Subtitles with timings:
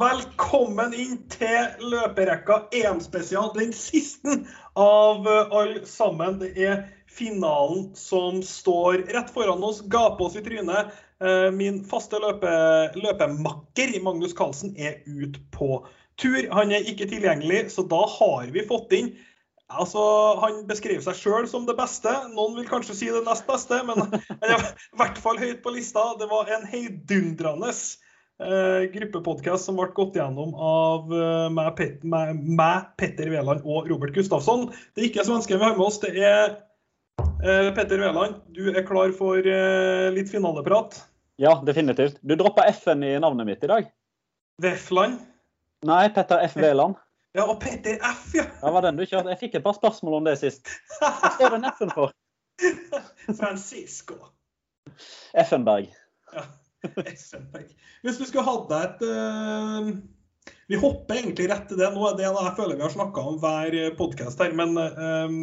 [0.00, 3.50] velkommen inn til løperekka EM-spesial.
[3.56, 4.38] Den siste
[4.78, 6.38] av eh, alle sammen.
[6.40, 10.94] Det er finalen som står rett foran oss, Gape oss i trynet.
[11.20, 12.52] Eh, Min faste løpe,
[12.96, 15.82] løpemakker Magnus Carlsen er ute på
[16.20, 16.40] tur.
[16.54, 19.12] Han er ikke tilgjengelig, så da har vi fått inn
[19.70, 20.02] Altså,
[20.42, 22.10] Han beskrev seg sjøl som det beste.
[22.32, 25.76] Noen vil kanskje si det nest beste, men han er i hvert fall høyt på
[25.76, 26.08] lista.
[26.18, 27.70] Det var en heidundrende
[28.40, 33.90] eh, gruppepodkast som ble gått gjennom av eh, meg, Pet meg, meg, Petter Veland og
[33.90, 34.68] Robert Gustafsson.
[34.94, 36.56] Det er ikke svensken vi har med oss, det er
[37.44, 38.40] eh, Petter Veland.
[38.56, 41.02] Du er klar for eh, litt finaleprat?
[41.40, 42.18] Ja, definitivt.
[42.20, 43.92] Du droppa F-en i navnet mitt i dag.
[44.60, 45.20] Vefland?
[45.88, 46.58] Nei, Petter F.
[46.60, 46.98] Veland.
[47.36, 48.44] Ja, og Petter F, ja!
[48.58, 49.30] Det var den du kjørte.
[49.32, 50.68] Jeg fikk et par spørsmål om det sist.
[50.98, 52.12] Hva står den F-en for?
[53.30, 54.18] Francisco.
[55.32, 55.88] Effenberg.
[56.34, 56.44] Ja.
[58.04, 59.90] Hvis du skulle hatt deg et uh,
[60.70, 62.04] Vi hopper egentlig rett til det nå.
[62.16, 64.54] Det er det jeg føler vi har snakka om hver podkast her.
[64.56, 65.34] Men eh,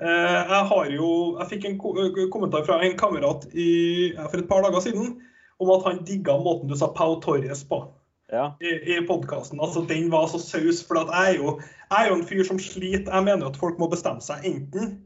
[0.00, 1.10] uh, jeg har jo
[1.40, 1.94] Jeg fikk en ko
[2.32, 3.70] kommentar fra en kamerat i,
[4.18, 5.18] for et par dager siden
[5.58, 7.82] om at han digga måten du sa Pau Torres på
[8.30, 8.52] Ja.
[8.60, 9.60] i, i podkasten.
[9.60, 10.84] Altså, den var så saus.
[10.86, 13.10] For jeg, er jo, jeg er jo en fyr som sliter.
[13.10, 14.44] Jeg mener at folk må bestemme seg.
[14.46, 14.98] Enten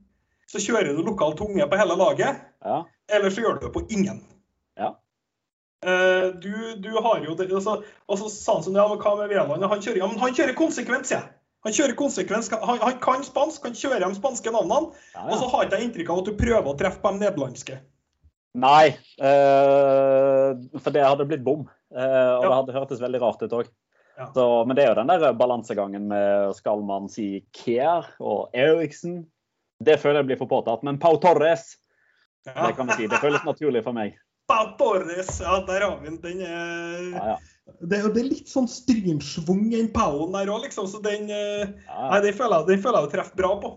[0.52, 2.82] så kjører du lokal tunge på hele laget, ja.
[3.08, 4.20] eller så gjør du det på ingen.
[4.76, 4.92] Ja.
[5.82, 9.32] Eh, du, du har jo det, altså, altså sa han sånn, ja, men hva med
[9.32, 9.64] Veland?
[9.66, 11.32] Han kjører, ja, men han kjører konsekvent, sier jeg.
[11.66, 12.48] Han kjører konsekvens.
[12.50, 14.92] han, han kan spansk, han kjører de spanske navnene.
[15.14, 15.50] ja, Og så ja.
[15.54, 17.76] har ikke jeg inntrykk av at du prøver å treffe på de nederlandske.
[18.62, 18.88] Nei,
[19.24, 21.62] øh, for det hadde blitt bom.
[21.94, 22.48] Eh, og Ja.
[22.48, 23.70] det hadde hørtes veldig rart ut òg.
[24.18, 24.26] Ja.
[24.66, 29.26] Men det er jo den der balansegangen med skal man si Kier og Eriksen.
[29.82, 30.82] Det føler jeg blir for påtatt.
[30.82, 31.76] Men Pau Torres,
[32.46, 32.66] Ja.
[32.66, 33.06] det kan vi si.
[33.06, 34.14] Det føles naturlig for meg.
[34.52, 36.20] Pau Torres, ja, der har vi den.
[36.20, 37.38] Den er Ja, ja.
[37.80, 40.86] Det, det er litt sånn strymsvung i den Pauen der òg, liksom.
[40.90, 42.10] Så den eh, ja.
[42.12, 43.72] Nei, den føler jeg, den treffer bra på.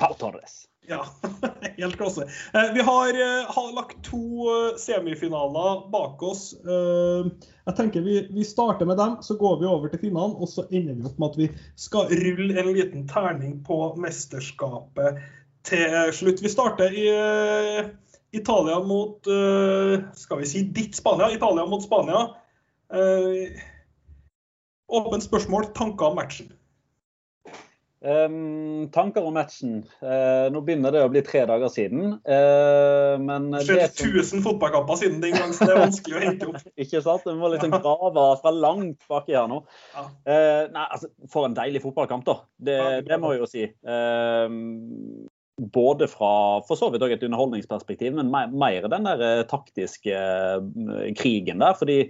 [0.00, 0.62] Pau Torres.
[0.88, 1.04] Ja,
[1.76, 2.24] helt klasse.
[2.54, 4.48] Eh, Vi har, eh, har lagt to
[4.80, 6.54] semifinaler bak oss.
[6.64, 10.64] Jeg tenker vi, vi starter med dem, så går vi over til finalen, og så
[10.70, 15.20] ender vi opp med at vi skal rulle en liten terning på mesterskapet
[15.68, 16.42] til slutt.
[16.42, 17.10] Vi starter i
[18.36, 21.30] Italia mot eh, Skal vi si ditt Spania?
[21.34, 22.28] Italia mot Spania.
[22.92, 23.60] Eh,
[24.90, 25.70] Åpent spørsmål.
[25.74, 26.50] Tanker om matchen?
[28.00, 29.82] Um, tanker om matchen.
[30.00, 32.14] Uh, nå begynner det å bli tre dager siden.
[32.24, 36.22] Uh, men Det har skjedd 1000 fotballkamper siden den gang, så det er vanskelig å
[36.24, 36.64] hente opp.
[36.82, 37.28] Ikke sant?
[37.28, 39.60] Vi må liksom grave fra langt baki her nå.
[39.92, 40.06] Ja.
[40.24, 42.38] Eh, nei, altså, For en deilig fotballkamp, da.
[42.56, 43.68] Det, det må jeg jo si.
[43.84, 50.14] Ehm, både fra for så vidt også et underholdningsperspektiv, men mer, den der eh, taktiske
[50.14, 51.74] eh, krigen der.
[51.78, 52.00] fordi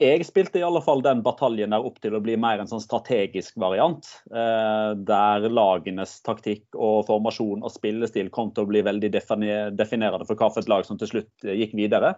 [0.00, 2.80] jeg spilte i alle fall den bataljen der opp til å bli mer en sånn
[2.80, 4.06] strategisk variant.
[4.32, 10.40] Eh, der lagenes taktikk og formasjon og spillestil kom til å bli veldig definerende for
[10.40, 12.14] hvilket lag som til slutt gikk videre.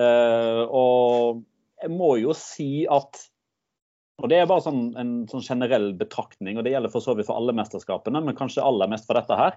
[0.00, 1.42] Og
[1.82, 3.18] jeg må jo si at
[4.20, 7.28] og Det er bare sånn, en sånn generell betraktning, og det gjelder for så vidt
[7.30, 9.56] for alle mesterskapene, men kanskje aller mest for dette her.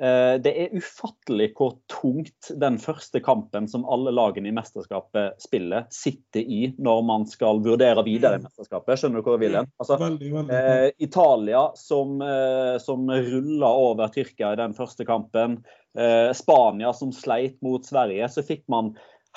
[0.00, 5.88] Eh, Det er ufattelig hvor tungt den første kampen som alle lagene i mesterskapet spiller,
[5.90, 9.00] sitter i når man skal vurdere videre i mesterskapet.
[9.00, 9.70] Skjønner du hvor jeg vil hen?
[9.82, 10.60] Altså, Veldig, veldig.
[10.60, 15.58] Eh, Italia som, eh, som rulla over Tyrkia i den første kampen.
[15.98, 18.28] Eh, Spania som sleit mot Sverige.
[18.30, 18.94] Så fikk man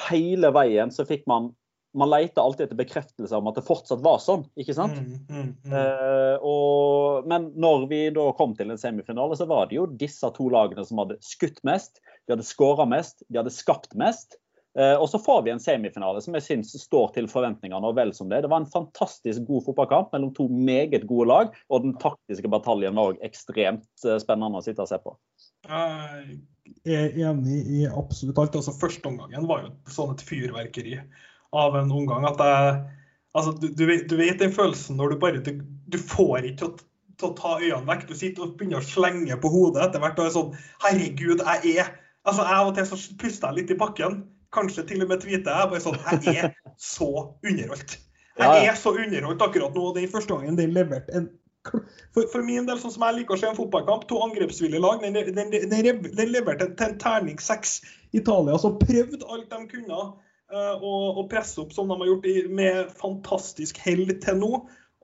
[0.09, 1.51] hele veien så fikk man
[1.97, 4.96] Man leter alltid etter bekreftelse om at det fortsatt var sånn, ikke sant?
[4.96, 5.74] Mm, mm, mm.
[5.75, 10.30] Eh, og, men når vi da kom til en semifinale, så var det jo disse
[10.38, 14.38] to lagene som hadde skutt mest, de hadde skåra mest, de hadde skapt mest.
[14.80, 18.13] Eh, og så får vi en semifinale som jeg syns står til forventningene og vel
[18.16, 18.44] som det.
[18.46, 22.96] Det var en fantastisk god fotballkamp mellom to meget gode lag, og den taktiske bataljen
[22.96, 25.18] var òg ekstremt eh, spennende å sitte og se på.
[26.88, 28.56] Jeg er enig i absolutt alt.
[28.62, 30.95] Altså, Førsteomgangen var jo sånn et fyrverkeri
[31.51, 32.75] av en omgang at jeg
[33.36, 35.51] altså, du, du, vet, du vet den følelsen når du bare Du,
[35.92, 36.71] du får ikke
[37.19, 38.07] til å, ta øynene vekk.
[38.09, 40.56] Du sitter og begynner å slenge på hodet etter hvert og er sånn
[40.86, 44.18] Herregud, jeg er Altså, jeg Av og til så puster jeg litt i bakken.
[44.53, 47.12] Kanskje til og med tweeter jeg bare sånn Jeg er så
[47.42, 47.95] underholdt.
[48.38, 49.86] Jeg er så underholdt akkurat nå.
[49.89, 51.31] og Den første gangen den leverte en
[51.69, 55.03] for, for min del, sånn som jeg liker å se en fotballkamp, to angrepsvillige lag,
[55.03, 57.75] den, den, den, den leverte til en terning seks.
[58.18, 60.00] Italia som prøvde alt de kunne
[60.51, 64.51] eh, å, å presse opp som de har gjort i, med fantastisk hell til nå.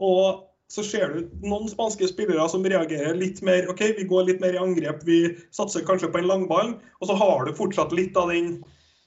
[0.04, 4.42] Og så ser du noen spanske spillere som reagerer litt mer OK, vi går litt
[4.44, 5.22] mer i angrep, vi
[5.56, 6.74] satser kanskje på en langball.
[7.00, 8.58] Og så har du fortsatt litt av den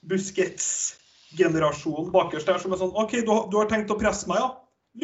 [0.09, 4.39] Busquets-generasjonen bakerst der som er sånn OK, du, har- du har tenkt å presse meg,
[4.41, 4.49] ja?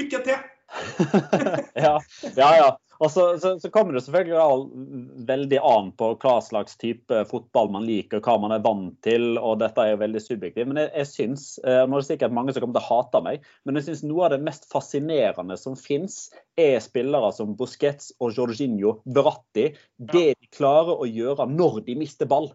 [0.00, 0.38] Lykke til!
[1.86, 1.94] ja,
[2.40, 2.50] ja.
[2.62, 2.70] ja.
[3.00, 7.84] Og så, så, så kommer det selvfølgelig veldig an på hva slags type fotball man
[7.84, 10.70] liker, hva man er vant til, og dette er jo veldig subjektivt.
[10.70, 13.22] Men jeg, jeg syns, eh, nå er det sikkert mange som kommer til å hate
[13.26, 16.26] meg, men jeg syns noe av det mest fascinerende som fins,
[16.56, 19.70] er spillere som Busquets og Jorginho Verratti.
[20.00, 22.52] Det de klarer å gjøre når de mister ball.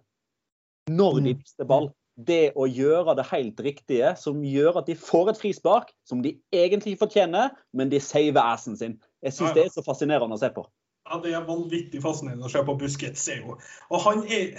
[0.89, 1.37] Når de Mm.
[1.37, 1.91] mister ball.
[2.17, 6.35] Det å gjøre det helt riktige, som gjør at de får et frispark som de
[6.53, 8.97] egentlig fortjener, men de saver assen sin.
[9.21, 9.53] Jeg syns Ja, ja.
[9.59, 10.65] det er så fascinerende å se på.
[11.09, 13.27] Ja, Det er vanvittig fascinerende å se på Busquets.
[13.29, 13.57] er jo.
[13.89, 14.55] Og han er,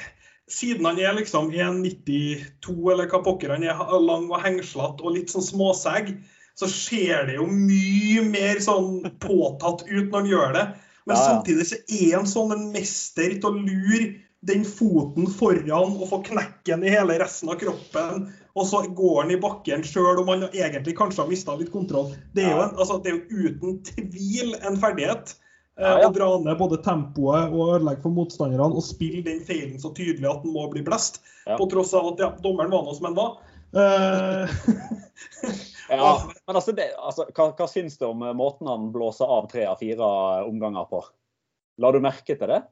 [0.51, 5.31] Siden han er liksom 1,92 eller hva pokker han er, lang og hengslete og litt
[5.31, 6.17] sånn småsegg,
[6.59, 10.65] så ser det jo mye mer sånn påtatt ut når han gjør det.
[11.07, 14.11] Men Ja, samtidig så er han sånn en mester til å lure
[14.43, 18.25] den foten foran og få knekken i hele resten av kroppen.
[18.59, 22.11] Og så går han i bakken sjøl om han egentlig kanskje har mista litt kontroll.
[22.35, 25.37] Det er jo, en, altså, det er jo uten tvil en ferdighet.
[25.79, 26.11] eh, Ja, ja.
[26.11, 30.29] Å dra ned både tempoet og ødelegge for motstanderne og spille den feilen så tydelig
[30.29, 31.23] at den må bli blest.
[31.47, 31.57] Ja.
[31.57, 33.39] På tross av at ja, dommeren var nå som han var.
[33.73, 34.53] Eh,
[35.93, 39.67] Ja, men altså, det, altså hva, hva syns du om måten han blåser av tre
[39.69, 40.07] av fire
[40.47, 41.03] omganger på?
[41.83, 42.63] La du merke til det?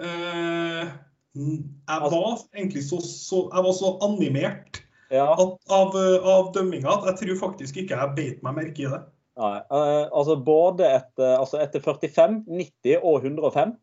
[0.00, 0.88] Eh,
[1.34, 5.32] jeg Altså- var egentlig så, så, jeg var så animert Ja.
[5.32, 8.90] at, av, eh, av dømminga at jeg tror faktisk ikke jeg beit meg merke i
[8.92, 9.02] det.
[9.36, 13.76] Nei, eh, altså både etter, altså etter 45, 90 og 105.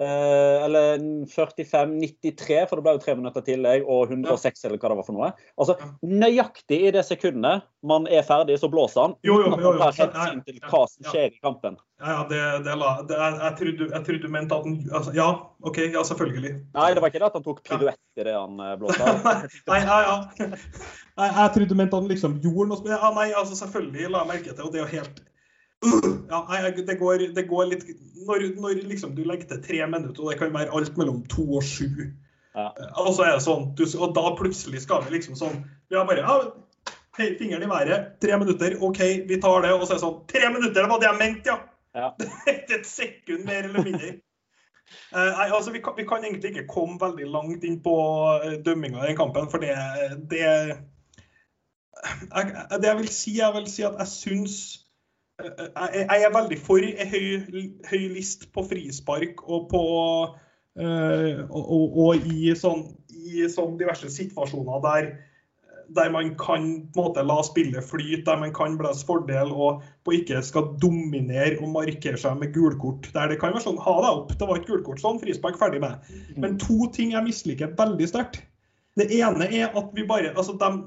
[0.00, 1.00] eh, eller
[1.30, 5.06] 45, 93, for det ble jo tre minutter tillegg, og 106, eller hva det var
[5.06, 5.30] for noe.
[5.56, 5.76] Altså.
[6.06, 9.16] Nøyaktig i det sekundet man er ferdig, så blåser han.
[9.26, 9.90] Jo, jo, jo, jo.
[9.90, 11.78] hensyn til ja, hva som skjer i kampen.
[12.02, 15.14] Ja, ja, det, det la, det, jeg, trodde, jeg trodde du mente at den altså,
[15.16, 15.28] Ja,
[15.64, 16.50] OK, ja, selvfølgelig.
[16.76, 19.30] Nei, det var ikke det at han tok piruett i det han eh, blåste av.
[19.70, 20.50] nei, ja, ja.
[21.16, 24.32] Jeg, trodde du mente at han liksom gjorde noe Ja, nei, altså selvfølgelig la jeg
[24.34, 25.22] merke til og det er jo helt
[26.30, 26.40] ja,
[26.76, 27.88] det, går, det går litt
[28.26, 31.48] når, når liksom du legger til tre minutter, og det kan være alt mellom to
[31.60, 32.12] og sju
[32.56, 32.70] Ja.
[33.02, 35.58] Og så er det sånn, du, og da plutselig skal vi liksom sånn
[35.90, 36.36] Vi har bare ja,
[37.18, 39.74] hei, fingeren i været, tre minutter, OK, vi tar det.
[39.76, 41.58] Og så er det sånn Tre minutter, det var det jeg mente, ja!
[41.96, 42.08] Ja.
[42.52, 44.08] Ikke et sekund mer eller mindre.
[45.10, 47.94] Eh, nei, altså vi kan, vi kan egentlig ikke komme veldig langt inn på
[48.44, 49.74] eh, dømminga i den kampen, for det,
[50.30, 50.76] det jeg,
[52.70, 54.85] Det jeg vil si, jeg vil si at jeg syns eh,
[55.44, 57.28] jeg, jeg er veldig for en høy,
[57.90, 59.84] høy list på frispark og på
[60.80, 65.10] øh, og, og, i, sånn, i sånn diverse situasjoner der
[65.94, 69.84] der man kan på en måte la spillet flyte, der man kan blæse fordel og
[70.04, 73.06] på ikke skal dominere og markere seg med gulkort.
[73.14, 75.82] Der det kan være sånn ha deg opp, det var et gulkort, sånn, frispark, ferdig
[75.84, 76.10] med.
[76.36, 78.42] Men to ting jeg misliker veldig sterkt.
[78.96, 80.82] Det ene er at vi bare altså dem,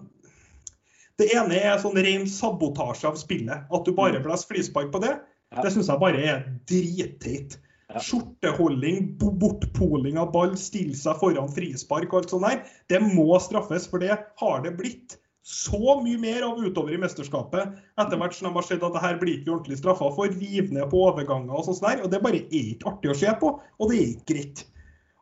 [1.20, 3.66] Det ene er sånn ren sabotasje av spillet.
[3.68, 5.18] At du bare blåser frispark på det.
[5.52, 5.64] Ja.
[5.66, 7.58] Det syns jeg bare er dritteit.
[7.90, 8.02] Ja.
[8.06, 12.62] Skjorteholding, bortpoling av ball, stille seg foran frispark og alt sånt der.
[12.92, 15.18] Det må straffes, for det har det blitt
[15.50, 17.78] så mye mer av utover i mesterskapet.
[17.98, 20.74] Etter hvert som de har sett at det her blir ikke ordentlig straffa for, riv
[20.76, 22.04] ned på overganger og sånt der.
[22.06, 24.66] Og det bare er ikke artig å se på, og det er ikke greit.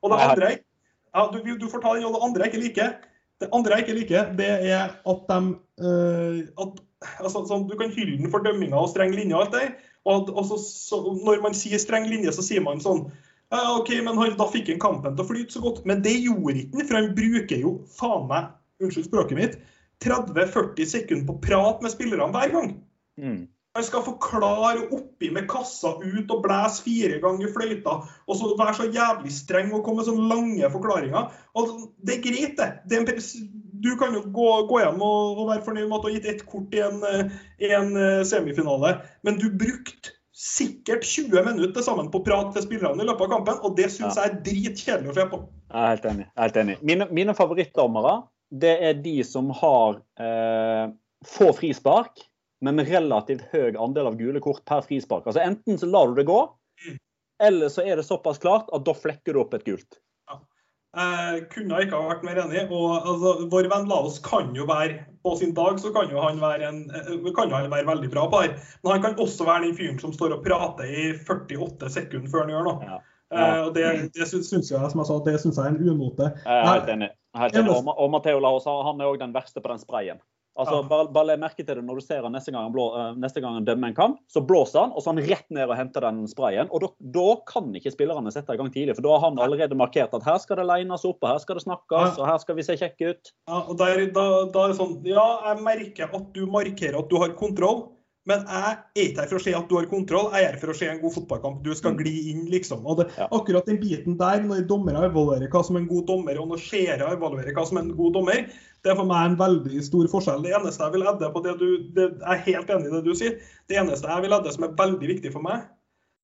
[0.04, 2.98] Og det andre ja, du, du får ta den, og det andre jeg ikke liker,
[3.42, 5.40] det andre jeg ikke liker, det er at de
[5.84, 6.80] uh, at,
[7.22, 9.68] altså, sånn, Du kan hylle den for dømminga og streng linje og alt det,
[10.08, 13.06] og, og så, så, når man sier streng linje, så sier man sånn
[13.48, 15.86] OK, men da fikk han kampen til å flyte så godt.
[15.88, 18.50] Men det gjorde ikke han, for han bruker jo faen meg,
[18.84, 19.54] unnskyld språket mitt,
[20.04, 22.74] 30-40 sekunder på å prate med spillerne hver gang.
[23.18, 23.40] Mm.
[23.78, 28.00] Han skal forklare oppi med kassa ut og blæse fire ganger fløyta.
[28.26, 31.30] Og så være så jævlig streng og komme med sånne lange forklaringer.
[31.54, 33.06] Og det er greit, det.
[33.06, 33.20] det
[33.78, 36.30] du kan jo gå, gå hjem og, og være fornøyd med at du har gitt
[36.32, 38.96] ett kort i en, eh, i en eh, semifinale.
[39.28, 43.26] Men du brukte sikkert 20 minutter til sammen på å prate til spillerne i løpet
[43.28, 45.40] av kampen, og det syns jeg er dritkjedelig å se på.
[45.70, 46.26] Jeg er helt enig.
[46.26, 46.80] Jeg er helt enig.
[46.90, 48.16] Mine, mine favorittdommere
[48.50, 50.90] det er de som har eh,
[51.28, 52.22] få frispark,
[52.62, 55.28] men relativt høy andel av gule kort per frispark.
[55.30, 56.42] Altså Enten så lar du det gå,
[56.78, 56.98] Mm.
[57.42, 59.98] eller så er det såpass klart at da flekker du opp et gult.
[60.98, 62.64] Jeg kunne ikke ha vært mer enig.
[62.72, 66.40] og altså, Vår venn Laos kan jo være På sin dag så kan jo han
[66.40, 68.56] være, en, eh, kan jo han være veldig bra på her.
[68.84, 72.46] Men han kan også være den fyren som står og prater i 48 sekunder før
[72.46, 72.88] han gjør noe.
[72.88, 73.00] Ja.
[73.34, 76.32] Eh, og Det, det syns jeg, som jeg sa, det syns jeg er en umote.
[76.46, 77.10] Jeg er helt enig.
[77.36, 77.76] Helt enig.
[77.76, 80.24] Og, og Matteo Laos han er òg den verste på den sprayen.
[80.58, 80.88] Altså, Ja.
[80.90, 83.42] bare, bare merke til det når du ser han neste gang han, blå, eh, neste
[83.42, 84.20] gang han dømmer en kamp.
[84.34, 86.68] Så blåser han, og så han rett ned og henter den sprayen.
[86.72, 89.78] Og da, da kan ikke spillerne sette i gang tidlig, for da har han allerede
[89.78, 92.24] markert at her skal det lines opp, og her skal det snakkes, Ja.
[92.24, 93.32] og her skal vi se kjekke ut.
[93.48, 97.10] Ja, og der, da, da er det sånn Ja, jeg merker at du markerer at
[97.10, 97.90] du har kontroll,
[98.28, 100.60] men jeg er ikke her for å se at du har kontroll, jeg er her
[100.62, 101.62] for å se en god fotballkamp.
[101.64, 102.86] Du skal gli inn, liksom.
[102.86, 103.28] Og det, Ja.
[103.32, 106.60] akkurat den biten der, når dommere evaluerer hva som er en god dommer, og når
[106.66, 108.46] seere evaluerer hva som er en god dommer,
[108.84, 110.44] det er for meg en veldig stor forskjell.
[110.44, 113.04] Det eneste jeg vil edde på det du det, Jeg er helt enig i det
[113.06, 113.40] du sier.
[113.68, 115.66] Det eneste jeg vil edde som er veldig viktig for meg,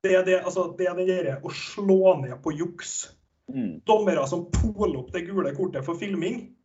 [0.03, 3.13] det er det, altså, det, er det der å slå ned på juks
[3.51, 3.81] Mm.
[3.85, 6.55] dommere som poler opp det gule kortet for filming.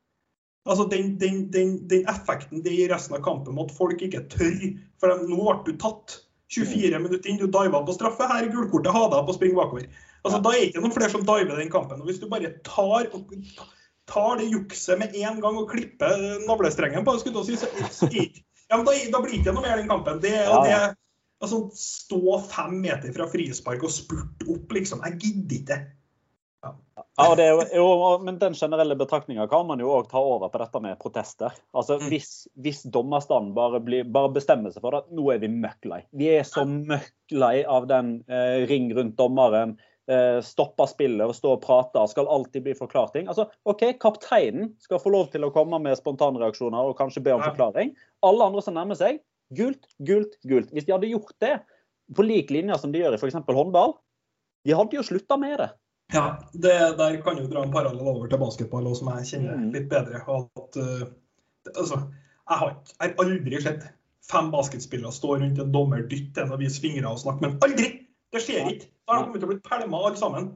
[0.68, 4.26] Altså den, den, den, den effekten det gir resten av kampen med at folk ikke
[4.32, 4.58] tør.
[5.00, 6.20] For nå ble du tatt.
[6.48, 8.24] 24 minutter inn, du diva på straffe.
[8.24, 9.88] Her er gulkortet, ha deg på spring bakover.
[10.22, 10.38] Altså.
[10.44, 12.00] Da er det ikke noen flere som diver den kampen.
[12.00, 13.34] Og Hvis du bare tar, og,
[14.08, 16.16] tar det jukset med en gang og klipper
[16.48, 18.08] navlestrengen på det, si, så, så
[18.68, 20.22] ja, men da, da blir det ikke noe mer den kampen.
[20.24, 20.56] Det, ja.
[20.64, 20.80] det,
[21.44, 25.04] altså, Stå fem meter fra frispark og spurte opp, liksom.
[25.04, 25.78] Jeg gidder ikke.
[27.18, 27.88] Ja, det er jo,
[28.22, 31.54] men Den generelle betraktninga kan man jo òg ta over på dette med protester.
[31.74, 32.08] Altså, Mm.
[32.12, 36.00] Hvis, hvis dommerstanden bare, blir, bare bestemmer seg for at nå er vi møkk lei.
[36.14, 39.76] Vi er så møkk lei av den eh, ring rundt dommeren,
[40.08, 43.26] eh, stopper spillet og står og prater, skal alltid bli forklart ting.
[43.26, 47.42] Altså, OK, kapteinen skal få lov til å komme med spontanreaksjoner og kanskje be om
[47.42, 47.96] forklaring.
[48.22, 49.20] Alle andre som nærmer seg,
[49.58, 50.70] gult, gult, gult.
[50.70, 51.56] Hvis de hadde gjort det
[52.14, 53.42] på lik linje som de gjør i f.eks.
[53.48, 53.98] håndball,
[54.64, 55.70] de hadde jo slutta med det.
[56.12, 59.56] Ja, det, der kan jo dra en parallell over til basketball, også, som jeg kjenner
[59.58, 59.72] Mm.
[59.74, 60.22] litt bedre.
[60.24, 61.02] At, uh,
[61.74, 61.98] altså,
[62.48, 63.88] jeg har, jeg har aldri sett
[64.30, 67.90] fem basketspillere stå rundt en dommer, dytte en og vise fingre og snakke, men aldri!
[68.32, 68.88] Det skjer ikke.
[69.08, 70.48] Da har de kommet til å bli pælma alle sammen.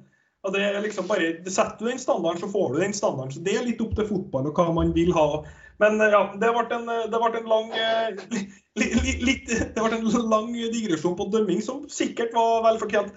[0.44, 3.32] Og det er liksom bare, Setter du den standarden, så får du den standarden.
[3.32, 5.42] Så Det er litt opp til fotball og hva man vil ha.
[5.80, 9.78] Men eh, ja, det ble en, det ble en lang eh, li, li, litt, Det
[9.78, 13.14] ble en lang digresjon på dømming, som sikkert var vel fortjent.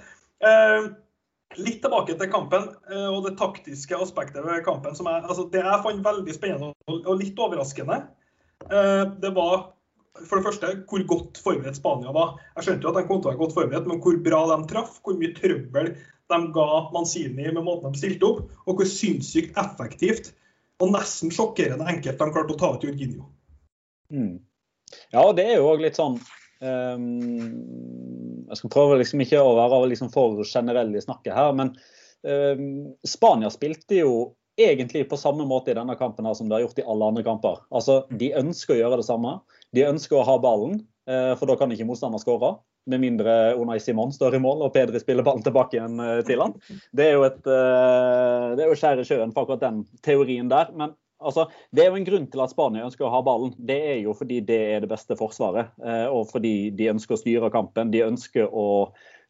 [1.56, 4.96] Litt tilbake til kampen eh, og det taktiske aspektet ved kampen.
[4.96, 8.02] som jeg, altså Det jeg fant veldig spennende og litt overraskende,
[8.68, 9.72] eh, det var
[10.24, 12.38] for det første hvor godt forberedt Spania var.
[12.56, 14.58] Jeg skjønte jo at de kom til å være godt forberedt, men hvor bra de
[14.72, 15.92] traff, hvor mye trøbbel
[16.32, 20.32] de ga Manzini med måten de stilte opp, og hvor sinnssykt effektivt
[20.84, 23.28] og nesten sjokkerende enkelt de klarte å ta ut Jorginho.
[24.14, 24.40] Mm.
[25.14, 26.18] Ja, det er jo òg litt sånn
[26.66, 31.72] ehm, Jeg skal prøve liksom ikke å være liksom for generell i snakket her, men
[32.26, 32.66] um,
[33.08, 34.12] Spania spilte jo
[34.56, 37.24] egentlig på samme måte i denne kampen her som de har gjort i alle andre
[37.26, 37.60] kamper.
[37.76, 39.40] Altså, De ønsker å gjøre det samme.
[39.76, 40.80] De ønsker å ha ballen,
[41.10, 42.56] uh, for da kan ikke motstander skåre.
[42.86, 46.38] Med mindre Unai Simon står i mål og Pedri spiller ballen tilbake igjen eh, til
[46.38, 46.52] han.
[46.94, 50.52] Det er jo et uh, det er jo skjær i sjøen for akkurat den teorien
[50.52, 50.70] der.
[50.78, 53.54] Men altså, det er jo en grunn til at Spania ønsker å ha ballen.
[53.58, 55.72] Det er jo fordi det er det beste forsvaret.
[55.84, 57.92] eh, Og fordi de ønsker å styre kampen.
[57.94, 58.68] De ønsker å,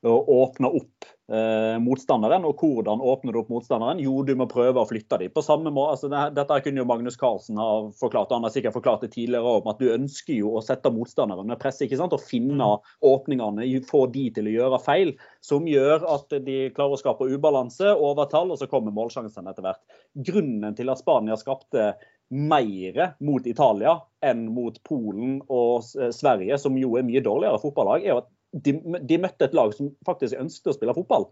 [0.09, 2.45] å åpne opp eh, motstanderen.
[2.47, 4.01] Og hvordan åpner du opp motstanderen?
[4.03, 5.33] Jo, du må prøve å flytte dem.
[5.33, 7.69] På samme måte, altså, det, dette kunne jo Magnus Carlsen ha
[8.00, 10.91] forklart, og han har sikkert forklart det tidligere om at du ønsker jo å sette
[10.93, 11.81] motstanderen med press.
[11.83, 12.15] ikke sant?
[12.15, 12.71] Og finne
[13.05, 17.95] åpningene, få de til å gjøre feil, som gjør at de klarer å skape ubalanse,
[17.95, 19.81] overtall, og så kommer målsjansen etter hvert.
[20.27, 21.93] Grunnen til at Spania skapte
[22.33, 28.15] mer mot Italia enn mot Polen og Sverige, som jo er mye dårligere fotballag, er
[28.15, 31.29] jo at de, de møtte et lag som faktisk ønsket å spille fotball.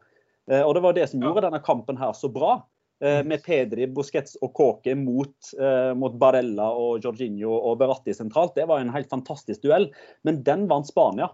[0.51, 2.57] Eh, og Det var det som gjorde denne kampen her så bra.
[3.03, 8.55] Eh, med Pedri, Busquets og Kåke mot, eh, mot Barella og Jorginho og Beratti sentralt.
[8.55, 9.89] Det var en helt fantastisk duell.
[10.23, 11.31] Men den vant Spania.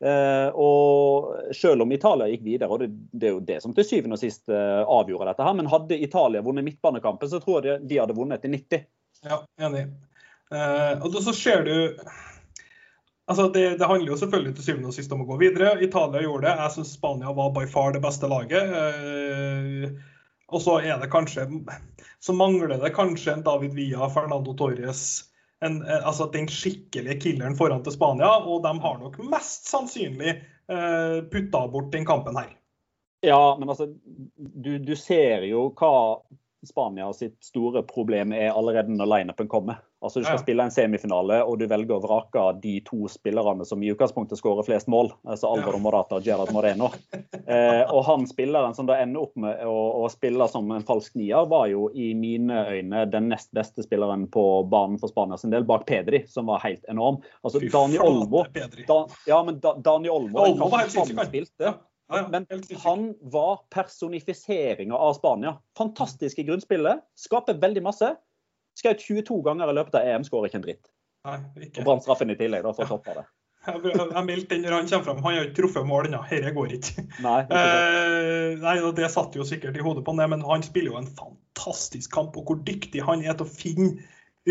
[0.00, 3.84] Eh, og selv om Italia gikk videre, og det, det er jo det som til
[3.84, 7.90] syvende og sist avgjorde dette her, men hadde Italia vunnet midtbanekampen, så tror jeg de,
[7.90, 8.86] de hadde vunnet i 90.
[9.28, 9.90] Ja, enig.
[10.50, 11.74] Eh, og da så ser du
[13.30, 15.76] Altså, det, det handler jo selvfølgelig til syvende og sist om å gå videre.
[15.84, 16.54] Italia gjorde det.
[16.64, 18.72] Jeg syns Spania var by far det beste laget.
[18.74, 19.84] Eh,
[20.50, 21.44] og så er det kanskje
[22.18, 25.04] Så mangler det kanskje en David Villa, Fernando Torres
[25.62, 28.32] en, eh, altså Den skikkelige killeren foran til Spania.
[28.42, 32.50] Og de har nok mest sannsynlig eh, putta bort den kampen her.
[33.22, 33.86] Ja, men altså,
[34.36, 35.94] du, du ser jo hva
[36.66, 39.78] Spania sitt store problem er allerede når lineupen kommer.
[40.02, 40.42] Altså Du skal Ja.
[40.42, 44.64] spille en semifinale, og du velger å vrake de to spillerne som i utgangspunktet skårer
[44.64, 45.12] flest mål.
[45.26, 46.90] Altså Alvaro Morata og Gerard Moreno.
[47.12, 51.14] Eh, og han spilleren som da ender opp med å, å spille som en falsk
[51.20, 55.50] nier, var jo i mine øyne den nest beste spilleren på banen for Spania sin
[55.50, 57.20] del, bak Pedri, som var helt enorm.
[57.44, 58.44] Altså Dani Olmo
[58.86, 61.60] da, Ja, men da, Dani Olmo, Olmo var helt
[62.10, 62.46] ja, men
[62.82, 65.58] han var personifiseringa av Spania.
[65.78, 67.04] Fantastisk i grunnspillet.
[67.14, 68.16] Skaper veldig masse.
[68.78, 70.90] Skjøt 22 ganger i løpet av EM, skårer ikke en dritt.
[71.28, 71.36] Nei,
[71.66, 71.82] ikke.
[71.82, 73.26] Og brant straffen i tillegg, da, for å toppe det.
[73.68, 75.18] Jeg, meldte den når han kommer fram.
[75.24, 76.22] Han har ikke truffet mål ennå.
[76.30, 77.04] Dette går ikke.
[77.20, 77.58] Nei, ikke.
[77.60, 81.10] Eh, nei, Det satt jo sikkert i hodet på han, men han spiller jo en
[81.18, 82.38] fantastisk kamp.
[82.40, 83.90] Og hvor dyktig han er til å finne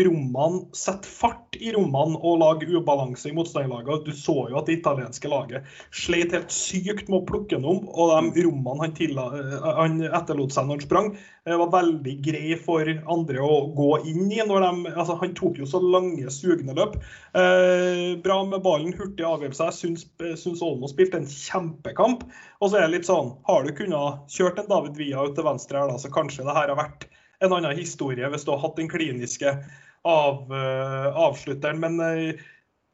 [0.06, 4.06] rommene, sette fart i rommene og lage ubalanse i motstanderlaget.
[4.06, 7.82] Du så jo at det italienske laget sleit helt sykt med å plukke ham om.
[7.90, 11.10] Og de rommene han, tilla, eh, han etterlot seg når han sprang,
[11.44, 14.40] eh, var veldig grei for andre å gå inn i.
[14.46, 16.98] Når de, altså, han tok jo så lange, sugende løp.
[17.34, 19.70] Eh, bra med ballen, hurtig avgjørelse.
[19.70, 20.08] Jeg syns,
[20.42, 22.26] syns Olmo spilte en kjempekamp.
[22.60, 25.46] Og så er det litt sånn, har du kunnet kjørt en David Villa ut til
[25.46, 28.60] venstre her, da, så kanskje det her har vært en annen historie hvis du har
[28.64, 29.54] hatt den kliniske
[30.02, 31.80] av, eh, avslutteren.
[31.80, 32.40] Men eh,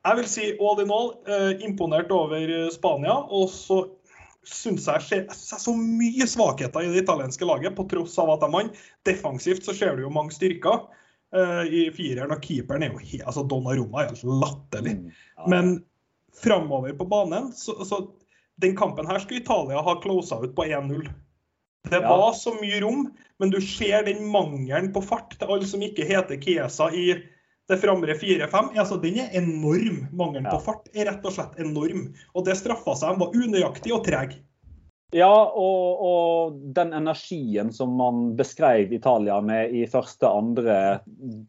[0.06, 3.16] jeg vil si all in all eh, imponert over Spania.
[3.30, 3.82] Og så
[4.46, 8.44] syns jeg ser ser så mye svakheter i det italienske laget, på tross av at
[8.44, 8.84] de vant.
[9.06, 10.86] Defensivt så ser du jo mange styrker
[11.66, 14.92] i fireren, og keeperen er jo helt altså Donnarumma er helt latterlig.
[14.94, 15.48] Mm.
[15.50, 15.72] Men
[16.38, 17.98] framover på banen, så, så
[18.62, 21.10] den kampen her skulle Italia ha closa ut på 1-0.
[21.90, 22.08] Det Ja.
[22.16, 23.06] var så mye rom,
[23.38, 27.22] men du ser den mangelen på fart til alle som ikke heter Kiesa i
[27.68, 28.72] det framre 4-5.
[28.78, 30.08] Altså, den er enorm.
[30.12, 30.50] Mangelen Ja.
[30.56, 32.14] på fart er rett og slett enorm.
[32.34, 33.14] Og det straffa seg.
[33.18, 34.36] De var unøyaktig og treg.
[35.14, 40.78] Ja, og, og den energien som man beskrev Italia med i første, andre,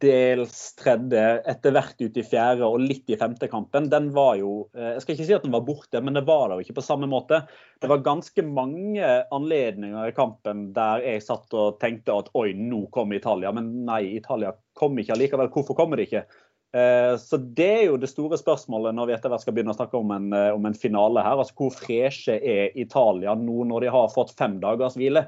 [0.03, 4.67] dels tredje, etter hvert ut i fjerde og litt i femte kampen, den var jo
[4.77, 6.77] eh, Jeg skal ikke si at den var borte, men det var det jo ikke
[6.77, 7.41] på samme måte.
[7.81, 12.85] Det var ganske mange anledninger i kampen der jeg satt og tenkte at oi, nå
[12.93, 13.55] kommer Italia.
[13.57, 15.49] Men nei, Italia kom ikke allikevel.
[15.49, 16.27] Hvorfor kommer de ikke?
[16.75, 19.77] Eh, Så det er jo det store spørsmålet når vi etter hvert skal begynne å
[19.77, 21.39] snakke om en, eh, om en finale her.
[21.39, 25.27] Altså Hvor freshe er Italia nå når de har fått fem dagers hvile?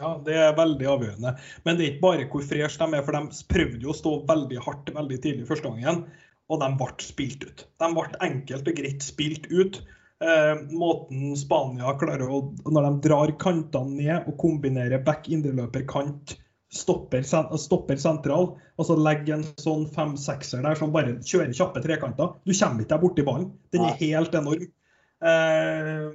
[0.00, 1.38] Ja, Det er veldig avgjørende.
[1.64, 4.12] Men det er ikke bare hvor freshe de er, for de prøvde jo å stå
[4.26, 6.06] veldig hardt veldig tidlig første gangen,
[6.48, 7.66] og de ble spilt ut.
[7.78, 9.82] De ble enkelt og greit spilt ut.
[10.20, 16.36] Eh, måten Spania klarer å Når de drar kantene ned og kombinerer back indreløper kant,
[16.70, 17.24] stopper,
[17.58, 22.36] stopper sentral, og så legger en sånn fem-sekser der som bare kjører kjappe trekanter.
[22.46, 23.48] Du kommer ikke deg borti ballen.
[23.74, 24.68] Den er helt enorm.
[25.20, 26.06] Eh,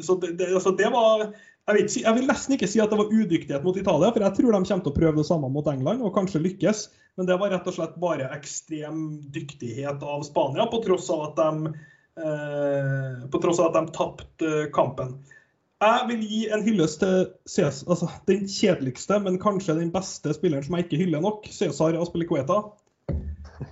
[0.00, 2.96] så det, det, altså det var jeg, vet, jeg vil nesten ikke si at det
[2.96, 5.68] var udyktighet mot Italia, for jeg tror de kommer til å prøve det samme mot
[5.72, 6.86] England og kanskje lykkes.
[7.18, 11.40] Men det var rett og slett bare ekstrem dyktighet av Spania, på tross av at
[11.40, 11.74] de,
[12.20, 15.16] eh, på tross av at de tapte eh, kampen.
[15.84, 20.64] Jeg vil gi en hyllest til CS, altså, den kjedeligste, men kanskje den beste spilleren
[20.64, 22.62] som jeg ikke hyller nok, Cæsar Aspelikueta.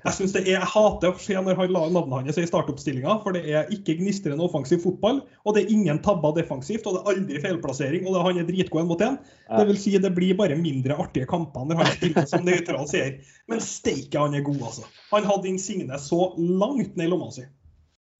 [0.02, 3.16] Jeg synes det er, jeg hater å se når han la navnet hans i startoppstillinga,
[3.24, 5.22] for det er ikke gnistrende offensiv fotball.
[5.46, 8.04] Og det er ingen tabber defensivt, og det er aldri feilplassering.
[8.06, 9.18] Og det, han er dritgod en mot én.
[9.48, 13.18] Det vil si det blir bare mindre artige kamper når han spiller som nøytral seer.
[13.50, 14.86] Men steike, han er god, altså.
[15.14, 17.48] Han hadde Insigne så langt ned i lomma si.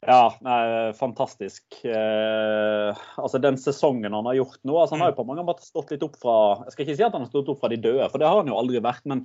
[0.03, 1.77] Ja, nei, fantastisk.
[1.87, 5.63] Eh, altså Den sesongen han har gjort nå altså Han har jo på mange måter
[5.63, 6.35] stått litt opp fra
[6.65, 8.41] Jeg skal ikke si at han har stått opp fra de døde, for det har
[8.41, 9.07] han jo aldri vært.
[9.07, 9.23] Men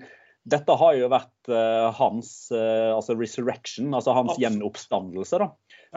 [0.48, 5.42] dette har jo vært eh, hans eh, altså resurrection, altså hans gjenoppstandelse.
[5.42, 5.50] da.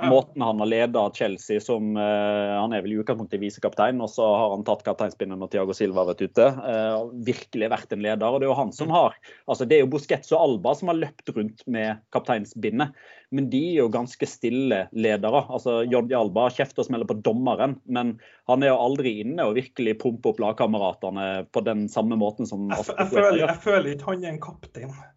[0.09, 4.25] Måten han har leda Chelsea som eh, Han er vel i utgangspunktet visekaptein, og så
[4.25, 6.47] har han tatt kapteinspinnet når Thiago Silva har vært ute.
[6.47, 8.27] Eh, virkelig vært en leder.
[8.27, 9.17] og Det er jo han som har
[9.51, 12.97] altså det er jo Busquets og Alba som har løpt rundt med kapteinsbindet.
[13.31, 15.45] Men de er jo ganske stille ledere.
[15.49, 18.17] altså Jordi Alba kjefter og smeller på dommeren, men
[18.51, 22.69] han er jo aldri inne og virkelig pumper opp lagkameratene på den samme måten som
[22.73, 24.91] Jeg, jeg, føler, jeg føler ikke han er en kaptein.
[24.91, 25.17] Jeg,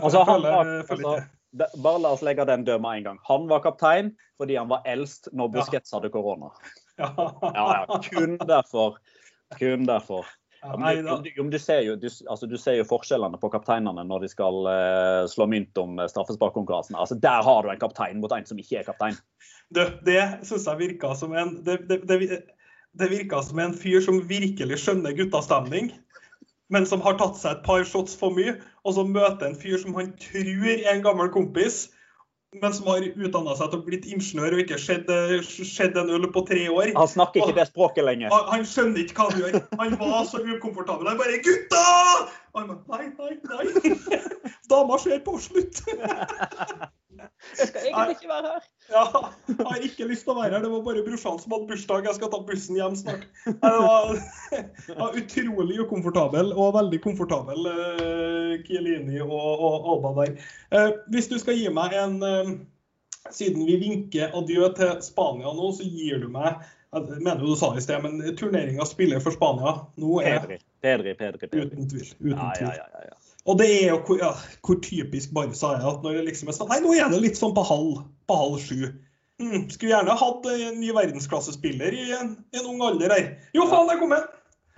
[0.00, 1.33] Altså, jeg han føler, var, jeg føler altså, ikke.
[1.54, 3.18] Bare la oss legge den død med en gang.
[3.30, 6.52] Han var kaptein fordi han var eldst når Busquets hadde korona.
[6.94, 7.10] Ja.
[7.42, 9.00] Ja, ja, kun derfor.
[9.58, 10.28] Kun derfor.
[10.62, 14.04] Ja, men du, du, du, ser jo, du, altså, du ser jo forskjellene på kapteinene
[14.06, 16.96] når de skal uh, slå mynt om eh, straffesparkkonkurransen.
[16.96, 19.18] Altså, der har du en kaptein mot en som ikke er kaptein.
[19.76, 24.22] det, det syns jeg virka som en det, det, det, virka som en fyr som
[24.30, 25.90] virkelig skjønner guttastemning,
[26.72, 29.76] men som har tatt seg et par shots for mye, og så møter en fyr
[29.82, 31.88] som han tror er en gammel kompis,
[32.62, 35.08] men som har utdanna seg til å bli ingeniør og ikke sett
[35.48, 36.92] sett en øl på tre år.
[36.94, 38.30] Han snakker ikke det språket lenger.
[38.30, 39.58] Han, han skjønner ikke hva han gjør.
[39.80, 41.10] Han var så ukomfortabel.
[41.10, 44.20] Han bare 'Gutta!' Og han bare, Nei, nei, nei.
[44.70, 45.34] Dama ser på.
[45.42, 45.82] Slutt.
[47.58, 48.68] Jeg skal egentlig ikke være her.
[48.92, 49.04] Ja,
[49.48, 50.64] jeg har ikke lyst til å være her.
[50.64, 52.04] Det var bare brorsan som hadde bursdag.
[52.08, 53.24] Jeg skal ta bussen hjem snart.
[53.46, 54.12] Det var,
[54.90, 60.36] jeg var utrolig ukomfortabel, og veldig komfortabel, uh, Chiellini og, og Alba der.
[60.74, 62.54] Eh, hvis du skal gi meg en eh,
[63.32, 66.58] Siden vi vinker adjø til Spania nå, så gir du meg
[66.92, 70.42] Jeg mener jo du sa det i sted, men turneringa spiller for Spania nå er
[70.42, 71.48] Pedri, Pedri, Pedri.
[71.48, 71.64] Pedri.
[71.70, 72.10] uten tvil.
[72.20, 73.16] Uten Ja, ja, ja, ja.
[73.44, 74.30] Og det er jo hvor, ja,
[74.64, 75.82] hvor typisk Barca er.
[75.84, 78.38] at når det liksom er sånn, Nei, nå er det litt sånn på halv, på
[78.40, 78.86] halv sju.
[79.42, 83.28] Mm, skulle gjerne hatt en ny verdensklassespiller i en, en ung alder her.
[83.56, 84.30] Jo, faen, der kom han!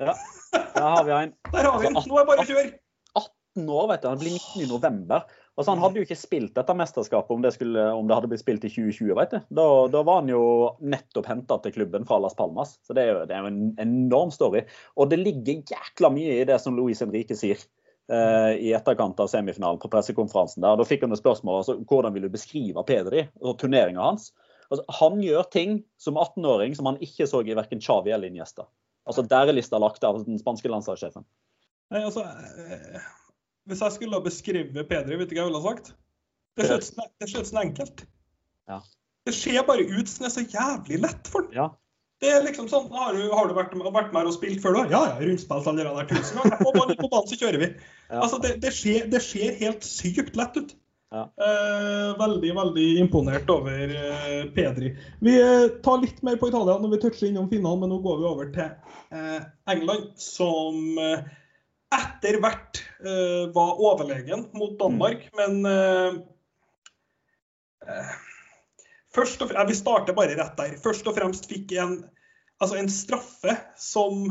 [0.02, 0.16] ja.
[0.56, 1.32] Der har vi en.
[1.54, 1.96] Der har vi en.
[1.96, 2.68] Nå er det bare å kjøre.
[3.16, 4.08] 18 år, vet du.
[4.08, 5.28] Han blir 19 i november.
[5.56, 8.42] Altså, han hadde jo ikke spilt dette mesterskapet om det, skulle, om det hadde blitt
[8.42, 9.14] spilt i 2020.
[9.16, 9.38] vet du.
[9.56, 10.42] Da, da var han jo
[10.84, 12.74] nettopp henta til klubben fra Las Palmas.
[12.84, 14.66] Så det er jo, det er jo en enorm story.
[15.00, 17.62] Og det ligger jækla mye i det som Luis Henrique sier.
[18.12, 20.62] Eh, I etterkant av semifinalen på pressekonferansen.
[20.62, 20.76] der.
[20.76, 24.32] Da fikk han et spørsmål altså, hvordan vil du beskrive Pedri og turneringa hans.
[24.70, 28.66] Altså, han gjør ting som 18-åring som han ikke så i verken Xavi eller Iniesta.
[29.06, 31.24] Altså, Der er lista lagt av den spanske landslagssjefen.
[31.94, 33.00] Nei, altså, eh,
[33.70, 35.92] hvis jeg skulle beskrive Pedri, vet du hva jeg ville ha sagt?
[36.56, 38.06] Det ser ut som- det ser ut som enkelt.
[38.68, 38.80] Ja.
[39.26, 41.52] Det ser bare ut som det er så jævlig lett for ham.
[41.52, 41.68] Ja.
[42.22, 44.84] Det er liksom sånn, Har du, har du vært, vært med og spilt før, da?
[44.92, 46.62] Ja, ja, rundspilt allerede der tusen ganger.
[46.64, 47.70] Og ballen på banen, så kjører vi.
[48.06, 48.20] Ja.
[48.22, 50.76] Altså, det, det, ser, det ser helt sykt lett ut.
[51.10, 51.24] Ja.
[51.42, 54.92] Eh, veldig, veldig imponert over eh, Pedri.
[55.26, 58.20] Vi eh, tar litt mer på Italia når vi toucher innom finalen, men nå går
[58.20, 58.70] vi over til
[59.10, 59.40] eh,
[59.74, 61.26] England, som eh,
[61.94, 66.20] etter hvert eh, var overlegen mot Danmark, men eh,
[67.86, 68.16] eh,
[69.16, 70.76] Først og fremst, Vi starter bare rett der.
[70.82, 72.00] Først og fremst fikk en,
[72.60, 74.26] altså en straffe som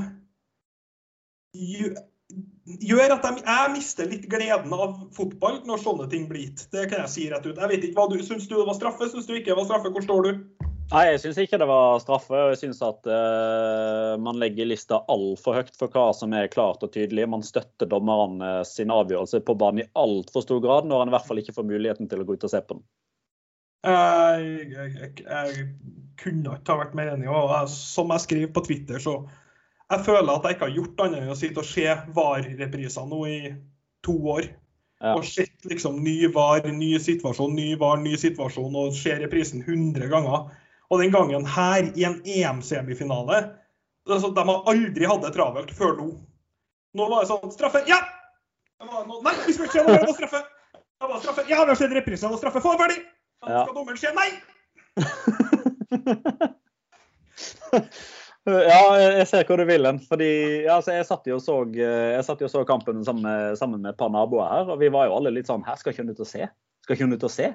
[1.55, 6.67] gjør, at de, jeg mister litt gleden av fotball når sånne ting blir gitt.
[6.73, 7.57] Det kan jeg si rett ut.
[7.57, 9.09] Jeg vet ikke, hva du, Syns du det var straffe?
[9.09, 9.93] Syns du ikke det var straffe?
[9.93, 10.45] Hvor står du?
[10.91, 12.41] Nei, jeg syns ikke det var straffe.
[12.51, 16.91] Jeg syns at uh, man legger lista altfor høyt for hva som er klart og
[16.93, 17.25] tydelig.
[17.31, 21.25] Man støtter dommerne sin avgjørelse på banen i altfor stor grad, når han i hvert
[21.29, 22.85] fall ikke får muligheten til å gå ut og se på den.
[23.85, 25.65] Jeg, jeg, jeg,
[26.19, 27.29] kunne ikke ha vært mer enig.
[27.29, 29.19] og jeg, Som jeg skriver på Twitter, så
[29.91, 33.19] jeg føler at jeg ikke har gjort annet enn å sitte og se VAR-repriser nå
[33.29, 33.39] i
[34.05, 34.47] to år.
[35.03, 35.13] Ja.
[35.13, 40.09] Og sett liksom ny VAR, ny situasjon, ny VAR, ny situasjon, og ser reprisen 100
[40.09, 40.47] ganger.
[40.89, 43.41] Og den gangen her, i en EM-semifinale
[44.09, 46.09] altså, De har aldri hatt det travelt før nå.
[46.95, 47.81] Nå var det sånn Straffe!
[47.89, 47.99] Ja!
[48.79, 50.41] Det var nei, vi skal ikke se noe mer, straffe!
[50.75, 51.45] Det var straffe.
[51.49, 52.61] Ja, vi har sett reprisen, det var straffe.
[52.63, 53.01] Få ferdig!
[53.45, 53.63] Da Ja.
[53.65, 54.09] skal dommeren se.
[54.15, 54.29] Nei!
[58.45, 59.97] Ja, jeg ser hvor du vil hen.
[60.05, 60.27] Fordi
[60.67, 63.55] ja, altså, jeg satt jo og så, eh, jeg satt jo så kampen sammen med,
[63.57, 65.95] sammen med et par naboer her, og vi var jo alle litt sånn Her skal
[65.95, 66.45] ikke hun ut og se.
[66.85, 67.47] Skal ikke hun ut og se?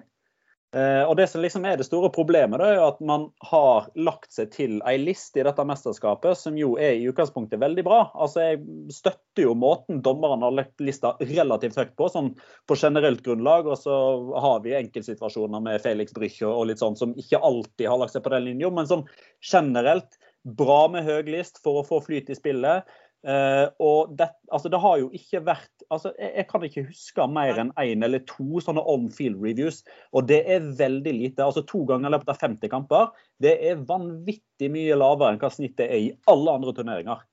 [0.70, 4.30] Eh, og det som liksom er det store problemet, da, er at man har lagt
[4.30, 8.04] seg til ei liste i dette mesterskapet som jo er i utgangspunktet veldig bra.
[8.14, 12.33] Altså, Jeg støtter jo måten dommerne har lagt lista relativt høyt på, sånn
[12.70, 13.66] på generelt grunnlag.
[13.66, 13.98] Og så
[14.46, 18.22] har vi enkeltsituasjoner med Felix Brüch og litt sånn som ikke alltid har lagt seg
[18.22, 19.06] på den linja, men som
[19.42, 22.87] generelt bra med høy list for å få flyt i spillet.
[23.20, 27.26] Eh, og det, altså det har jo ikke vært altså jeg, jeg kan ikke huske
[27.28, 29.83] mer enn én en eller to sånne on-field reviews.
[30.16, 31.44] Og det er veldig lite.
[31.44, 33.11] altså To ganger i løpet av 50 kamper.
[33.40, 37.26] Det er vanvittig mye lavere enn hva snittet er i alle andre turneringer.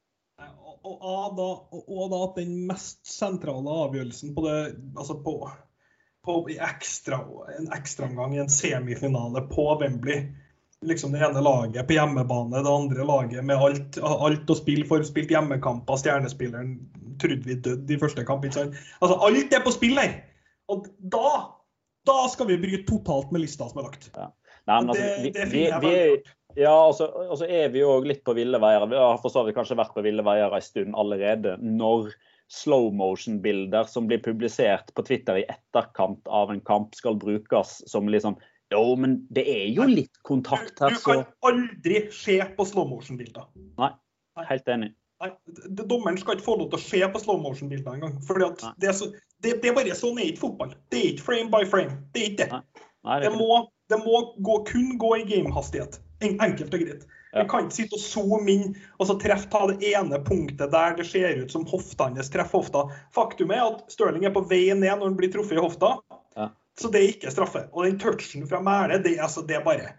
[0.87, 4.59] Og, og, og da at den mest sentrale avgjørelsen på det
[4.95, 5.33] Altså på,
[6.23, 7.19] på i ekstra,
[7.57, 10.29] en ekstraomgang i en semifinale på Wembley
[10.85, 15.03] liksom det ene laget på hjemmebane, det andre laget med alt, alt å spille for.
[15.05, 16.77] Spilt hjemmekamper, stjernespilleren
[17.21, 18.45] trodde vi døde i første kamp.
[18.45, 18.81] ikke sant?
[19.01, 20.19] Altså, Alt er på spill her!
[20.71, 21.29] Og da,
[22.07, 24.09] da skal vi bryte totalt med lista som er lagt.
[24.13, 26.33] Nei, men altså, det, vi, det vi, jeg vi, rart.
[26.59, 28.85] ja, altså, altså er vi jo litt på ville veier.
[28.91, 31.55] Vi har for så vidt kanskje vært på ville veier en stund allerede.
[31.63, 32.11] Når
[32.51, 38.11] slow motion-bilder som blir publisert på Twitter i etterkant av en kamp, skal brukes som
[38.11, 38.37] liksom
[38.73, 42.87] Jo, men det er jo litt kontakt her, du så kan aldri se på slow
[42.89, 43.45] motion-bilder.
[44.49, 44.89] Helt enig.
[45.23, 45.31] Nei,
[45.89, 48.17] Dommeren skal ikke få lov til å se på slow motion-bilder engang.
[48.77, 50.75] Det, så- det, det er bare sånn er ikke fotball.
[50.91, 51.95] Det er ikke frame by frame.
[52.13, 52.49] Det er ikke det.
[52.51, 55.99] Nei, Nei, det Det må, det må gå, kun gå i gamehastighet.
[56.21, 57.07] En- Enkelt og greit.
[57.33, 57.43] Ja.
[57.45, 61.05] Kan ikke sitte og zoome inn og så treffe ta det ene punktet der det
[61.05, 62.85] ser ut som hofta hans treffer hofta.
[63.13, 65.97] Faktum er at Stirling er på vei ned når han blir truffet i hofta.
[66.77, 67.63] Så det er ikke straffe.
[67.73, 69.93] Og den touchen fra Mæle, det, altså, det er bare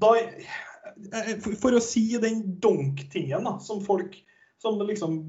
[0.00, 4.18] da, eh, for, for å si den donk-tingen som folk
[4.60, 5.22] som liksom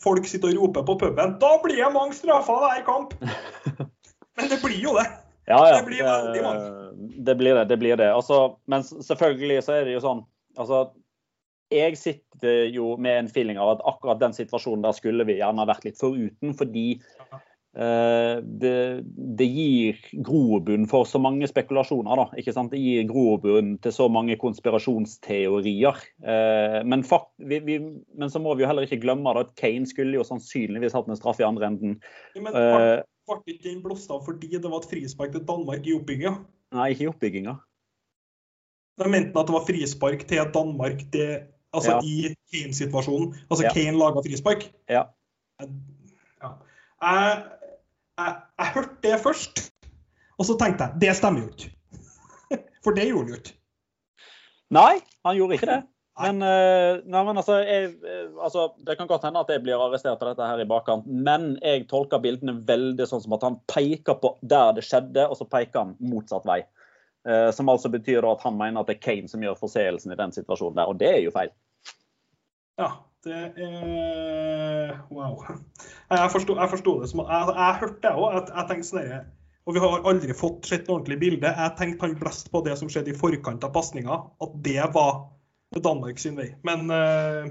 [0.00, 3.12] folk sitter og roper på puben, da blir det mange straffer hver kamp.
[4.40, 5.04] Men det blir jo det.
[5.50, 5.80] Ja, ja.
[5.80, 7.64] Det blir veldig Det, det blir det.
[7.68, 8.08] det blir det.
[8.14, 10.20] Altså, men selvfølgelig så er det jo sånn
[10.60, 10.92] altså,
[11.74, 15.66] Jeg sitter jo med en feeling av at akkurat den situasjonen der skulle vi gjerne
[15.66, 16.54] vært litt foruten.
[16.56, 19.04] Fordi Eh, det,
[19.38, 22.18] det, gir grobunn for så mange spekulasjoner.
[22.18, 22.72] Da, ikke sant?
[22.74, 26.02] Det gir grobunn til så mange konspirasjonsteorier.
[26.24, 27.78] Eh, men, fakt, vi, vi,
[28.18, 31.18] men, så må vi jo heller ikke glemme at Kane skulle jo sannsynligvis hatt en
[31.18, 31.98] straff i andre enden.
[32.34, 35.94] men ble, ble ikke den blåst av fordi det var et frispark til Danmark i
[35.94, 36.34] oppbygginga?
[36.76, 37.56] Nei, ikke i oppbygginga.
[39.00, 41.28] De mente at det var frispark til Danmark det,
[41.72, 42.02] altså ja.
[42.04, 43.32] i Kane-situasjonen.
[43.48, 43.72] Altså ja.
[43.76, 44.66] Kane laga frispark?
[44.90, 45.06] Ja.
[45.62, 46.50] ja.
[47.00, 47.38] Jeg,
[48.20, 49.62] jeg, jeg hørte det først,
[50.38, 51.70] og så tenkte jeg det stemmer jo ikke.
[52.84, 53.56] For det gjorde han jo ikke.
[54.70, 54.92] Nei,
[55.26, 55.80] han gjorde ikke det.
[56.20, 59.80] Men, eh, nei, men altså, jeg, eh, altså, Det kan godt hende at jeg blir
[59.80, 63.56] arrestert på dette her i bakkant, men jeg tolker bildene veldig sånn som at han
[63.70, 66.60] peker på der det skjedde, og så peker han motsatt vei.
[67.28, 70.18] Eh, som altså betyr at han mener at det er Kane som gjør forseelsen i
[70.20, 71.54] den situasjonen der, og det er jo feil.
[72.80, 72.92] Ja,
[73.26, 75.42] det er Wow.
[76.10, 78.32] Jeg forsto, jeg forsto det som Jeg, jeg hørte det òg.
[78.36, 79.28] Jeg, jeg tenkte sånn
[79.68, 81.52] Og vi har aldri fått sett noe ordentlig bilde.
[81.52, 85.28] Jeg tenkte han blest på det som skjedde i forkant av pasninga, at det var
[85.76, 86.48] Danmark sin vei.
[86.66, 87.50] Men uh,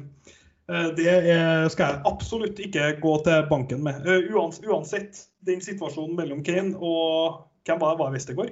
[0.98, 4.02] det er, skal jeg absolutt ikke gå til banken med.
[4.10, 4.42] Uh,
[4.74, 8.00] uansett, den situasjonen mellom Kane og Hvem var det?
[8.00, 8.52] Var Westergård?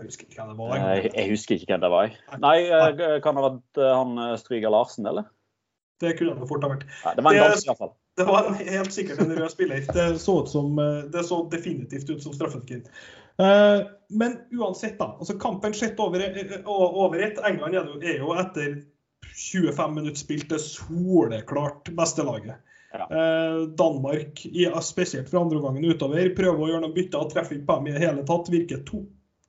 [0.00, 0.76] Jeg husker ikke hvem det var.
[0.80, 2.14] Jeg, jeg husker ikke hvem det var.
[2.40, 2.58] Nei,
[3.22, 5.26] kan det ha vært han Stryger Larsen, eller?
[6.00, 6.88] Det kunne det fort ha vært.
[7.04, 7.92] Ja, det var en dansk, iallfall.
[8.16, 9.84] Det var helt sikkert en rød spiller.
[9.94, 12.90] Det så, som, eh, det så definitivt ut som straffeskudd.
[13.42, 15.16] Eh, men uansett, da.
[15.18, 17.38] altså Kampen sett over, eh, over ett.
[17.46, 18.82] England er jo etter
[19.34, 22.62] 25 minutter spilt det soleklart beste laget.
[22.94, 23.08] Ja.
[23.74, 24.38] Danmark,
[24.86, 27.88] spesielt fra andre gangen utover, prøver å gjøre noen bytter og treffer ikke på dem
[27.90, 28.50] i det hele tatt.
[28.54, 29.00] Virker to,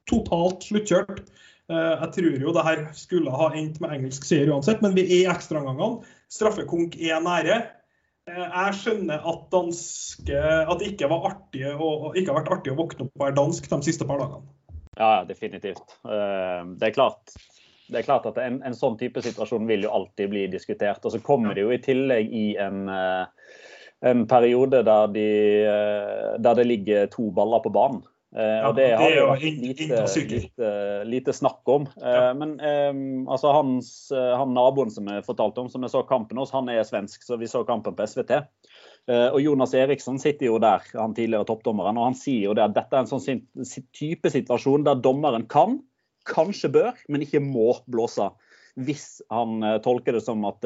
[0.10, 1.28] totalt sluttkjørt.
[1.70, 5.14] Jeg tror jo det her skulle ha endt med engelsk seier uansett, men vi er
[5.20, 6.02] i ekstraomgangene.
[6.32, 7.58] Straffekonk er nære.
[8.26, 13.06] Eh, jeg skjønner at, danske, at det ikke, å, ikke har vært artig å våkne
[13.06, 14.50] opp og være dansk de siste par dagene.
[14.96, 15.98] Ja, definitivt.
[16.08, 17.36] Eh, det er klart,
[17.92, 21.06] det er klart at en, en, sånn type situasjon vil jo alltid bli diskutert.
[21.06, 23.54] Og så kommer det jo i tillegg i en, eh,
[24.10, 25.30] en periode der, de,
[26.42, 28.02] der det ligger to baller på banen.
[28.36, 30.70] Ja, og det har det jo vært lite, lite,
[31.08, 31.86] lite, snakk om.
[32.02, 32.34] Ja.
[32.36, 36.52] Men um, altså hans, han naboen som jeg fortalte om, som jeg så kampen hos,
[36.52, 38.42] han er svensk, så vi så kampen på SVT.
[39.06, 42.74] Og Jonas Eriksson sitter jo der, han tidligere toppdommeren, og han sier jo det at
[42.74, 43.44] dette er en sånn
[43.94, 45.78] type situasjon der dommeren kan,
[46.26, 48.32] kanskje bør, men ikke må blåse.
[48.82, 50.66] Hvis han tolker det som at,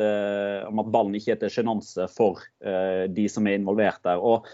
[0.65, 2.39] om at ballen ikke er til sjenanse for
[3.11, 4.23] de som er involvert der.
[4.23, 4.47] Og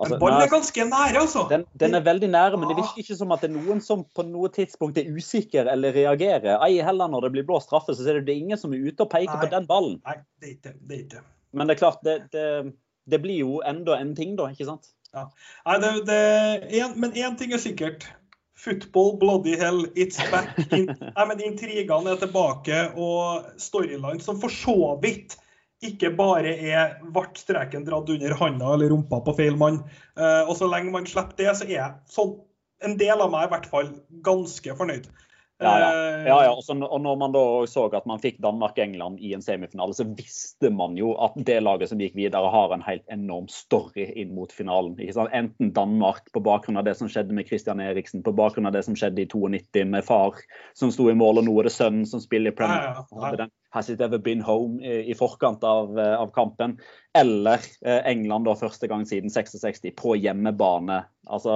[0.00, 1.42] Altså, ballen er ganske nære, altså.
[1.50, 4.06] Den, den, er veldig nære, men det virker ikke som at det er noen som
[4.16, 6.56] på noe tidspunkt er usikker eller reagerer.
[6.64, 9.12] Ei heller når det blir blå straffe, så er det ingen som er ute og
[9.12, 9.42] peker Nei.
[9.44, 10.00] på den ballen.
[10.08, 10.96] Nei, det er ikke det.
[10.96, 11.22] Er ikke.
[11.52, 12.72] Men det er klart, det, det,
[13.12, 14.90] det, blir jo enda en ting, da, ikke sant?
[15.12, 15.28] Ja.
[15.68, 16.18] Nei, det,
[16.80, 18.08] en, men én ting er sikkert.
[18.62, 20.56] Football, bloody hell, it's back.
[20.72, 25.36] In, nei, men Intrigene er tilbake, og storyline som for så vidt
[25.82, 29.80] ikke bare er ble streken dratt under handa eller rumpa på feil mann.
[30.18, 32.36] Uh, og så lenge man slipper det, så er sånn,
[32.82, 33.90] en del av meg i hvert fall
[34.26, 35.08] ganske fornøyd.
[35.62, 35.88] Ja, ja.
[35.90, 36.52] Eh, ja, ja.
[36.52, 40.70] Også, og når man da så at man fikk Danmark-England i en semifinale, så visste
[40.74, 44.52] man jo at det laget som gikk videre, har en helt enorm story inn mot
[44.52, 44.96] finalen.
[45.32, 48.84] Enten Danmark på bakgrunn av det som skjedde med Christian Eriksen, på bakgrunn av det
[48.86, 50.38] som skjedde i 92 med far
[50.78, 53.02] som sto i mål, og nå er det sønnen som spiller i Premier.
[53.10, 56.76] Ja, Has it ever been home i forkant av, eh, av kampen.
[57.14, 61.02] Eller eh, England da første gang siden 66 på hjemmebane.
[61.28, 61.54] Altså,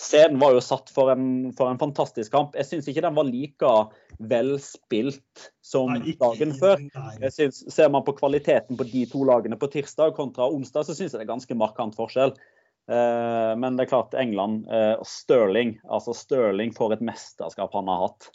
[0.00, 2.56] Scenen var jo satt for en, for en fantastisk kamp.
[2.58, 3.74] Jeg syns ikke den var like
[4.18, 6.82] velspilt som nei, ikke, dagen før.
[7.22, 10.96] Jeg synes, ser man på kvaliteten på de to lagene på tirsdag kontra onsdag, så
[10.96, 12.34] syns jeg det er ganske markant forskjell.
[12.88, 17.90] Uh, men det er klart, England og uh, Sterling altså Stirling for et mesterskap han
[17.92, 18.30] har hatt.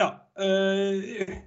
[0.00, 0.08] Ja.
[0.34, 1.38] Uh,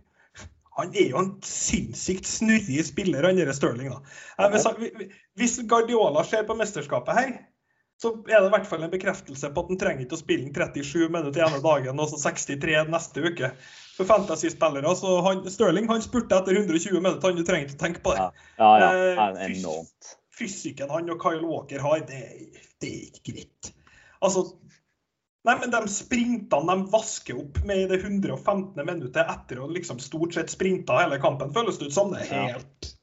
[0.78, 3.92] han er jo en sinnssykt snurrig spiller, han derre Stirling.
[3.94, 4.50] da.
[4.50, 4.66] Hvis,
[5.38, 7.34] hvis, Guardiola ser på mesterskapet her,
[8.02, 10.50] så er det i hvert fall en bekreftelse på at han trenger ikke å spille
[10.50, 13.54] 37 minutter ene dagen og så 63 neste uke.
[13.94, 18.02] For fantasy-spillere, så han, Stirling han spurte etter 120 minutter, han trenger ikke å tenke
[18.04, 18.26] på det.
[18.58, 19.28] Ja, ja, ja.
[19.30, 20.16] Eh, enormt.
[20.34, 22.24] Fysikken han og Kyle Walker har, det,
[22.82, 23.70] det er ikke greit.
[24.26, 24.48] Altså,
[25.44, 28.80] Nei, men De sprintene de vasker opp med i det 115.
[28.80, 32.14] minuttet etter å liksom stort sett sprinta hele kampen, føles det ut som.
[32.16, 32.94] Det er helt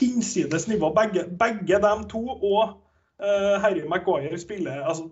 [0.00, 0.90] hinsides nivå.
[0.96, 2.74] Begge, begge de to og
[3.22, 5.08] uh, Harry Maguire spiller altså,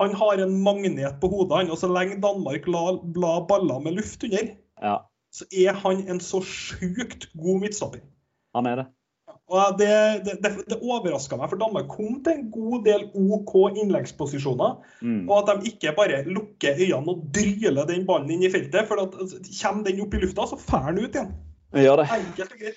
[0.00, 1.70] Han har en magnet på hodet, han.
[1.70, 2.84] Og så lenge Danmark la,
[3.22, 4.96] la baller med luft under, ja.
[5.32, 8.00] så er han en så sjukt god midtstopper.
[8.56, 8.86] Han er det.
[9.52, 9.92] Og det,
[10.24, 14.78] det, det, overraska meg, for Danmark kom til en god del OK innleggsposisjoner.
[15.04, 15.26] Mm.
[15.26, 18.88] Og at de ikke bare lukker øynene og dryler den ballen inn i feltet.
[18.88, 21.34] For at altså, kommer den opp i lufta, så fer den ut igjen.
[21.72, 22.06] Han gjør det.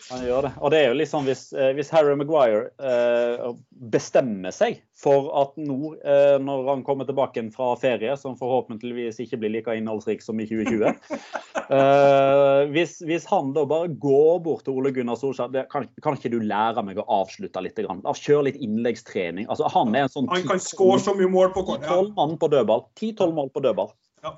[0.09, 0.51] Han gjør det.
[0.63, 3.49] Og det er jo liksom hvis, eh, hvis Harry Maguire eh,
[3.91, 9.41] bestemmer seg for at nå, eh, når han kommer tilbake fra ferie, som forhåpentligvis ikke
[9.41, 10.87] blir like innholdsrik som i 2020
[11.75, 16.31] eh, hvis, hvis han da bare går bort til Ole Gunnar Solskjær kan, kan ikke
[16.31, 17.75] du lære meg å avslutte litt?
[17.75, 17.99] Grann?
[18.05, 19.49] Da, Kjøre litt innleggstrening.
[19.51, 21.83] Altså, han er en sånn Han kan score så mye mål på kort.
[21.83, 21.99] Ja.
[21.99, 22.85] 10-12 mann på dødball.
[22.95, 23.91] 10-12 mål på dødball.
[24.23, 24.37] Ja.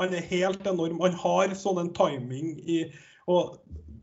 [0.00, 0.96] Han er helt enorm.
[1.04, 2.80] Han har sånn en timing i
[3.28, 3.58] og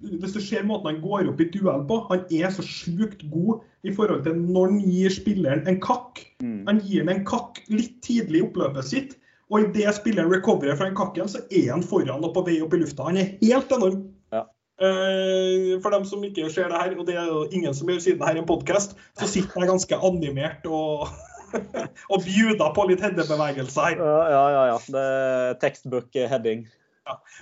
[0.06, 3.63] Hvis du ser måten han går opp i duell på, han er så sjukt god
[3.86, 6.24] i forhold til når han gir spilleren en kakk.
[6.44, 6.63] Mm.
[6.70, 9.15] Han gir ham en kakk litt tidlig i oppløpet sitt.
[9.54, 12.74] Og idet spilleren recoverer fra den kakken, så er han foran og på vei opp
[12.74, 13.06] i lufta.
[13.12, 14.08] Han er helt enorm.
[14.34, 14.46] Ja.
[14.82, 18.02] Eh, for dem som ikke ser det her, og det er jo ingen som gjør
[18.02, 21.06] siden det her er en podkast, så sitter jeg ganske animert og,
[22.12, 24.02] og bjuder på litt headerbevegelser her.
[24.02, 24.65] Ja, ja, ja.
[24.74, 24.82] ja.
[24.98, 26.65] Det er textbook heading.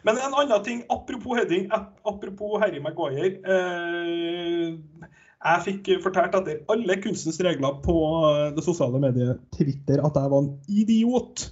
[0.03, 1.69] Men en annen ting, apropos heading,
[2.03, 3.37] apropos Harry Maguire.
[3.43, 5.11] Eh,
[5.43, 7.97] jeg fikk fortalt etter alle kunstens regler på
[8.29, 11.47] eh, det sosiale mediet Twitter at jeg var en idiot.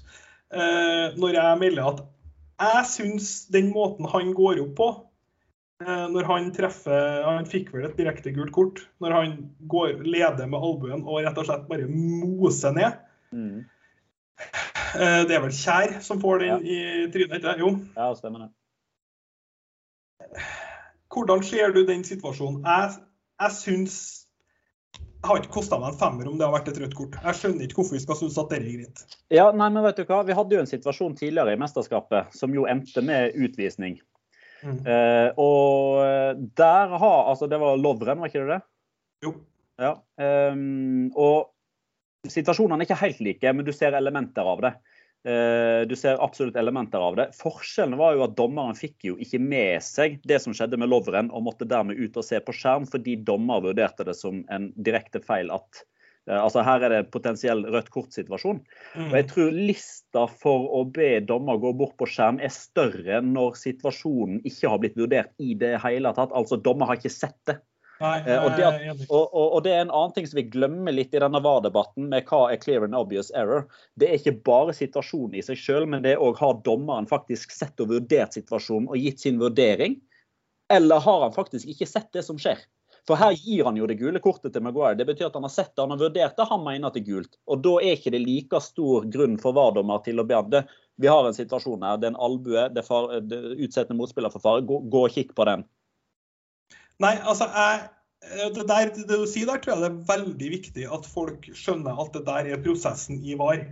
[0.51, 2.03] Eh, når jeg melder at
[2.61, 4.89] jeg syns den måten han går opp på
[5.81, 8.83] eh, når han treffer Han fikk vel et direkte gult kort.
[9.03, 9.37] Når han
[9.71, 12.99] går, leder med albuen og rett og slett bare moser ned.
[13.35, 13.63] Mm.
[14.95, 16.79] Eh, det er vel Kjær som får den i
[17.13, 17.37] trynet?
[17.39, 17.53] ikke?
[17.61, 17.69] Jo.
[17.95, 18.49] Ja, stemmer det.
[21.11, 22.61] Hvordan ser du den situasjonen?
[22.63, 22.99] Jeg,
[23.41, 23.95] jeg syns
[24.95, 27.17] Det har ikke kosta meg en femmer om det har vært et rødt kort.
[27.21, 29.03] Jeg skjønner ikke hvorfor vi skal synes at det er greit.
[29.29, 30.23] Ja, nei, men vet du hva?
[30.25, 33.99] Vi hadde jo en situasjon tidligere i mesterskapet som jo endte med utvisning.
[34.65, 34.79] Mm.
[34.81, 38.61] Eh, og der har Altså, det var Lovren, var ikke det det?
[39.25, 39.35] Jo.
[39.81, 39.93] Ja.
[40.53, 41.50] Um, og
[42.29, 44.73] situasjonene er ikke helt like, men du ser elementer av det.
[45.25, 47.27] Eh, du ser absolutt elementer av det.
[47.37, 51.31] Forskjellen var jo at dommeren fikk jo ikke med seg det som skjedde med Lovren,
[51.33, 55.21] og måtte dermed ut og se på skjerm, fordi dommer vurderte det som en direkte
[55.25, 55.83] feil at
[56.29, 58.61] eh, Altså her er det potensiell rødt kort-situasjon.
[59.09, 63.57] Og jeg tror lista for å be dommer gå bort på skjerm er større når
[63.61, 66.33] situasjonen ikke har blitt vurdert i det hele tatt.
[66.37, 67.61] Altså dommer har ikke sett det.
[68.01, 69.05] Nei, Eh, og det at-.
[69.09, 72.27] Og, og, det er en annen ting som vi glemmer litt i denne VAR-debatten med
[72.29, 73.67] hva er clear and obvious error.
[73.99, 77.79] Det er ikke bare situasjonen i seg selv, men det òg har dommeren faktisk sett
[77.83, 79.99] og vurdert situasjonen og gitt sin vurdering.
[80.71, 82.61] Eller har han faktisk ikke sett det som skjer?
[83.09, 84.93] For her gir han jo det gule kortet til Maguire.
[84.99, 87.01] Det betyr at han har sett det, han har vurdert det, han mener at det
[87.01, 87.37] er gult.
[87.49, 90.63] Og da er ikke det like stor grunn for VAR-dommer til å be om det.
[91.01, 94.33] Vi har en situasjon her, det er en albue, det, er far, det utsetter motspiller
[94.33, 94.65] for fare.
[94.69, 95.65] Gå, gå og kikk på den.
[97.01, 97.87] Nei, altså, jeg,
[98.55, 101.97] det, der, det du sier der, tror jeg det er veldig viktig at folk skjønner
[102.03, 103.63] at det der er prosessen i VAR.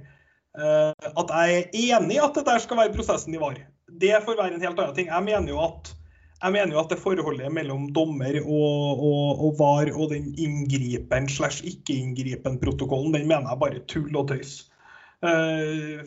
[0.58, 3.60] Eh, at jeg er enig i at det der skal være prosessen i VAR.
[4.02, 5.12] Det får være en helt annen ting.
[5.12, 5.92] Jeg mener jo at,
[6.50, 11.66] mener jo at det forholdet mellom dommer og, og, og VAR og den inngripen slash
[11.70, 14.64] ikke-inngripen-protokollen, den mener jeg bare tull og tøys.
[15.20, 16.00] Uh,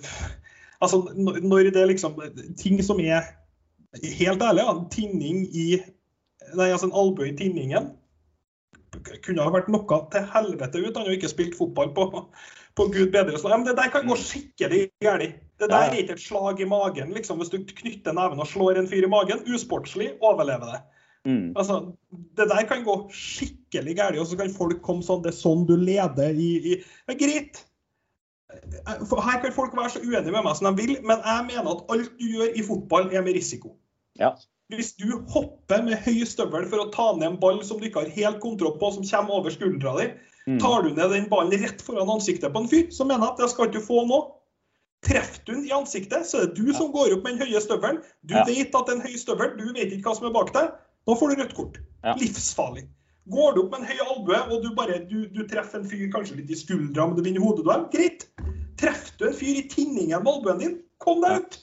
[0.81, 2.17] altså, når det er liksom
[2.59, 3.29] ting som er
[3.93, 5.65] Helt ærlig, ja, tinning i
[6.59, 7.93] Nei, altså en albue i tinningen
[9.25, 10.97] kunne ha vært noe til helvete ut.
[10.97, 12.07] Han har jo ikke spilt fotball på,
[12.79, 13.39] på gud bedre.
[13.41, 15.39] Ja, men det der kan gå skikkelig galt.
[15.63, 17.13] Det der er ikke et slag i magen.
[17.17, 17.41] liksom.
[17.41, 20.81] Hvis du knytter neven og slår en fyr i magen, usportslig, overlever det.
[21.25, 21.53] Mm.
[21.57, 21.93] Altså,
[22.37, 25.69] Det der kan gå skikkelig galt, og så kan folk komme sånn Det er sånn
[25.69, 27.63] du leder i, i ja, Greit.
[28.53, 31.95] Her kan folk være så uenige med meg som de vil, men jeg mener at
[31.95, 33.77] alt du gjør i fotball, er med risiko.
[34.21, 34.35] Ja.
[34.73, 38.05] Hvis du hopper med høy støvel for å ta ned en ball som du ikke
[38.07, 40.59] har helt kontroll på, som kommer over skuldra di, Mm.
[40.59, 43.39] tar du ned den ballen rett foran ansiktet på en fyr, så mener jeg at
[43.39, 44.17] det skal ikke få nå.
[45.07, 47.61] Treffer du den i ansiktet, så er det du som går opp med den høye
[47.63, 48.01] støvelen.
[48.27, 48.45] Du Ja.
[48.45, 50.73] vet at det er en høy støvel, du vet ikke hva som er bak deg.
[51.07, 51.79] Nå får du rødt kort.
[52.05, 52.15] Ja.
[52.15, 52.89] Livsfarlig.
[53.31, 56.11] Går du opp med en høy albue, og du bare du, du treffer en fyr
[56.11, 58.27] kanskje litt i skuldra, men du vinner hodeduell, greit.
[58.79, 61.59] Treffer du en fyr i tinningen med albuen din, kom deg ut.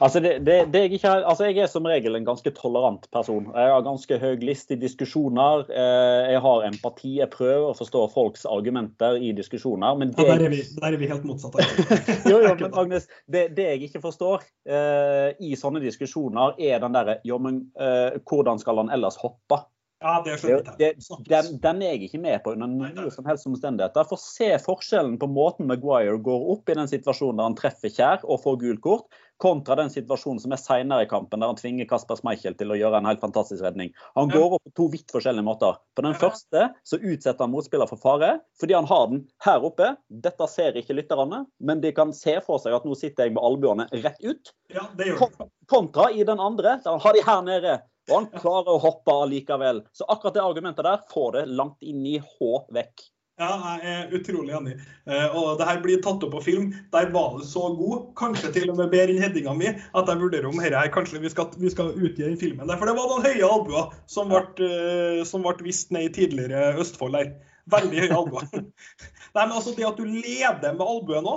[0.00, 3.06] Altså, det, det, det jeg, ikke, har- altså jeg er som regel en ganske tolerant
[3.14, 3.46] person.
[3.54, 5.64] Jeg har ganske høy list i diskusjoner.
[5.70, 7.12] Eh, Jeg har empati.
[7.20, 9.96] Jeg prøver å forstå folks argumenter i diskusjoner.
[9.98, 11.56] Men Ja, det, der, er vi, der er vi helt motsatt.
[12.30, 16.94] jo, jo, men Agnes, det, det jeg ikke forstår uh, i sånne diskusjoner, er den
[16.96, 19.62] derre Jo, men eh, hvordan skal han ellers hoppe?
[20.04, 20.98] Ja, det skjønner jeg.
[21.24, 24.04] den, den er jeg ikke med på under noen som helst omstendigheter.
[24.04, 28.26] For se forskjellen på måten Maguire går opp i den situasjonen der han treffer Kjær
[28.26, 31.88] og får gult kort, kontra den situasjonen som er senere i kampen, der han tvinger
[31.88, 33.94] Kasper Schmeichel til å gjøre en helt fantastisk redning.
[34.20, 35.80] Han går opp på to vidt forskjellige måter.
[35.96, 39.94] På den første så utsetter han motspiller for fare, fordi han har den her oppe.
[40.12, 43.44] Dette ser ikke lytterne, men de kan se for seg at nå sitter jeg med
[43.48, 44.52] albuene rett ut.
[44.72, 45.28] Ja, det gjør.
[45.72, 47.78] Kontra i den andre, der han har de her nede.
[48.10, 49.82] Og han klarer å hoppe allikevel.
[49.96, 53.06] Så akkurat det argumentet der får det langt inn i H vekk.
[53.36, 54.74] Ja, jeg er utrolig enig.
[55.04, 56.70] Eh, og det her blir tatt opp på film.
[56.94, 60.22] Der var du så god, kanskje til og med bedre enn headinga mi, at jeg
[60.22, 62.64] vurderer om her kanskje vi skal, vi skal utgi den filmen.
[62.64, 62.78] der.
[62.80, 66.78] For det var noen høye albuer som ble, eh, som ble vist ned i tidligere
[66.80, 67.34] Østfold der.
[67.74, 68.48] Veldig høye albuer.
[69.36, 71.36] Nei, men altså, det at du leder med albuen nå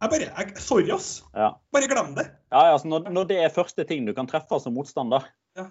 [0.00, 1.08] jeg bare, jeg, Sorry, ass.
[1.36, 1.52] Ja.
[1.76, 2.24] Bare glem det.
[2.48, 5.26] Ja, ja, altså når, når det er første ting du kan treffe som motstander.
[5.58, 5.66] Ja,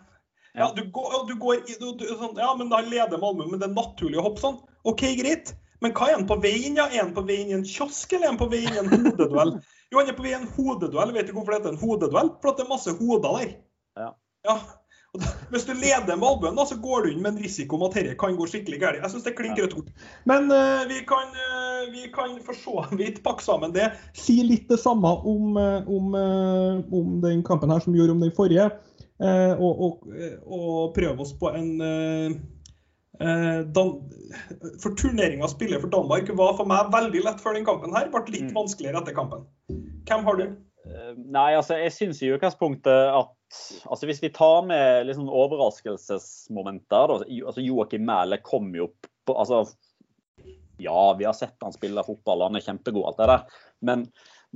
[0.76, 3.76] du går, du går du, du, sånn, ja, men da leder Malmö, men det er
[3.76, 4.58] naturlig å hoppe sånn.
[4.90, 5.54] OK, greit.
[5.84, 6.80] Men hva er han på vei inn?
[6.80, 6.90] Ja?
[6.92, 8.82] Er han på vei inn i en kiosk, eller er han på vei inn i
[8.82, 9.56] en hodeduell?
[9.90, 11.16] Jo, han er på vei i en hodeduell.
[11.16, 12.34] Vet du hvorfor det heter en hodeduell?
[12.44, 13.56] For det er masse hoder der.
[14.00, 14.12] Ja.
[14.48, 14.60] Ja.
[15.18, 17.96] Da, hvis du leder med albuen, så går du inn med en risiko om at
[17.98, 19.00] dette kan gå skikkelig galt.
[19.02, 19.90] Jeg syns det klinker rødt kort.
[20.30, 23.88] Men uh, vi, kan, eh, vi kan for så vidt pakke sammen det.
[24.14, 26.14] Si litt det samme om, eh, om,
[26.94, 28.70] om den kampen her som vi gjorde om den forrige.
[29.20, 30.06] Eh, og, og,
[30.48, 32.36] og prøve oss på en eh,
[33.20, 33.98] eh, Dan
[34.80, 38.08] For turneringa å spille for Danmark var for meg veldig lett før den kampen her.
[38.14, 38.56] Ble litt Mm.
[38.56, 39.44] vanskeligere etter kampen.
[40.08, 40.48] Hvem har du?
[41.20, 43.36] Nei, altså jeg syns i utgangspunktet at
[43.90, 48.88] altså Hvis vi tar med liksom overraskelsesmomenter da, altså Joakim Mæhle kom jo
[49.28, 49.64] på altså,
[50.80, 53.58] Ja, vi har sett han spille fotball, han er kjempegod, alt det der.
[53.84, 54.06] Men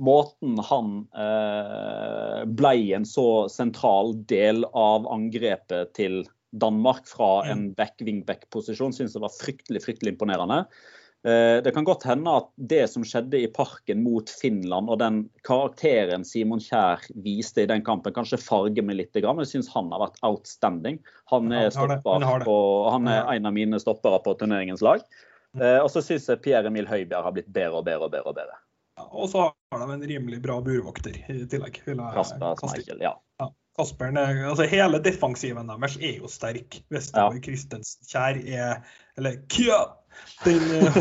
[0.00, 6.24] måten han eh, ble en så sentral del av angrepet til
[6.54, 10.64] Danmark fra en back-wingback-posisjon, syns jeg var fryktelig, fryktelig imponerende.
[11.26, 15.22] Eh, Det kan godt hende at det som skjedde i parken mot Finland, og den
[15.42, 19.14] karakteren Simon Kjær viste i den kampen, kanskje farger meg litt.
[19.14, 21.00] Men jeg syns han har vært outstanding.
[21.32, 22.58] Han er, stopper på,
[22.90, 25.02] han er en av mine stoppere på turneringens lag.
[25.58, 28.28] Eh, Og så syns jeg Pierre Emil Høibjerg har blitt bedre og bedre og bedre.
[28.28, 28.60] og bedre.
[28.96, 31.80] Ja, Og så har de en rimelig bra burvokter i tillegg.
[31.84, 32.54] Kasper.
[32.60, 33.16] Schmeichel, ja.
[33.74, 36.78] Kasperen er, altså Hele defensiven deres er jo sterk.
[36.94, 38.84] Vestergaard Christensen Kjær er
[39.18, 39.80] Eller Kja!
[40.44, 40.98] Den eh,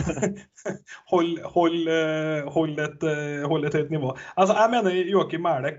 [1.12, 4.16] hold, hold, eh, hold, et, eh, hold et høyt nivå.
[4.34, 5.76] Altså, Jeg mener Joakim Mæhle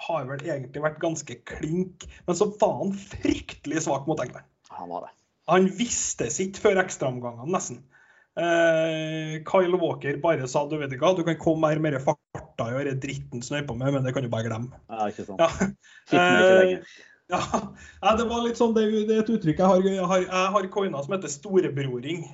[0.00, 4.48] har vel egentlig vært ganske klink, men så var han fryktelig svak mot England.
[4.72, 5.12] Han var det.
[5.52, 7.82] Han visste sitt før ekstraomgangene, nesten.
[8.40, 12.04] Eh, Kyle Walker bare sa du vet ikke hva, du kan komme her med den
[12.04, 14.82] farta og gjøre dritten som du holder på med, men det kan du bare glemme.
[14.88, 15.42] Ja, ikke sant.
[15.42, 15.70] Ja.
[16.16, 16.98] Eh.
[17.30, 20.54] Ja, det var litt sånn, det, det er et uttrykk jeg har, jeg har, jeg
[20.56, 22.24] har coina som heter storebroring.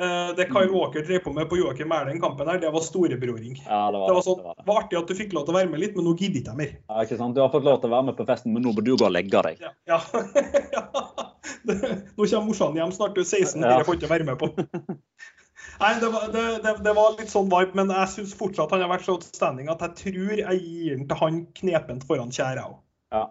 [0.00, 0.72] Eh, det Kyle.
[0.72, 3.60] Walker drev på med på Joakim Mæhle kampen her, det var storebroring.
[3.62, 4.66] Ja, det var Det var sånn, det, var det.
[4.66, 6.54] var artig at du fikk lov til å være med litt, men nå gidder ikke
[6.54, 6.72] jeg mer.
[6.88, 7.36] Ja, ikke sant?
[7.36, 9.06] Du har fått lov til å være med på festen, men nå må du gå
[9.06, 9.62] og legge deg.
[9.62, 9.72] Ja.
[9.94, 10.00] ja.
[12.16, 13.70] Nå kommer morsan hjem snart, du er 16, Ja.
[13.70, 14.50] dere får ikke være med på.
[15.80, 18.84] Nei, det var, det, det, det var litt sånn vibe, men jeg syns fortsatt han
[18.84, 22.66] har vært så outstanding at jeg tror jeg gir den til han knepent foran Kjære
[22.68, 22.76] òg.
[23.14, 23.24] Ja.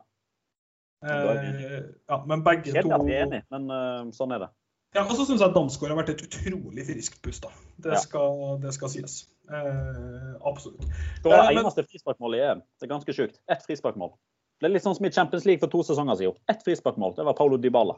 [1.04, 4.52] Eh, ja, men begge to Kjedelig at vi er enige, men uh, sånn er det.
[4.94, 7.42] Ja, Og så syns jeg Damsgaard har vært et utrolig friskt pust.
[7.42, 7.50] da.
[7.82, 8.00] Det, Ja.
[8.04, 9.28] skal, det skal sies.
[9.50, 10.82] Eh, absolutt.
[11.24, 12.62] Det var Eh, det eneste frisparkmålet i EM.
[12.80, 13.40] Det er ganske sjukt.
[13.50, 14.14] Ett frisparkmål.
[14.62, 16.38] Det er litt sånn som i Champions League for to sesonger siden.
[16.48, 17.16] Ett frisparkmål.
[17.16, 17.98] Det var Paulo Dybala.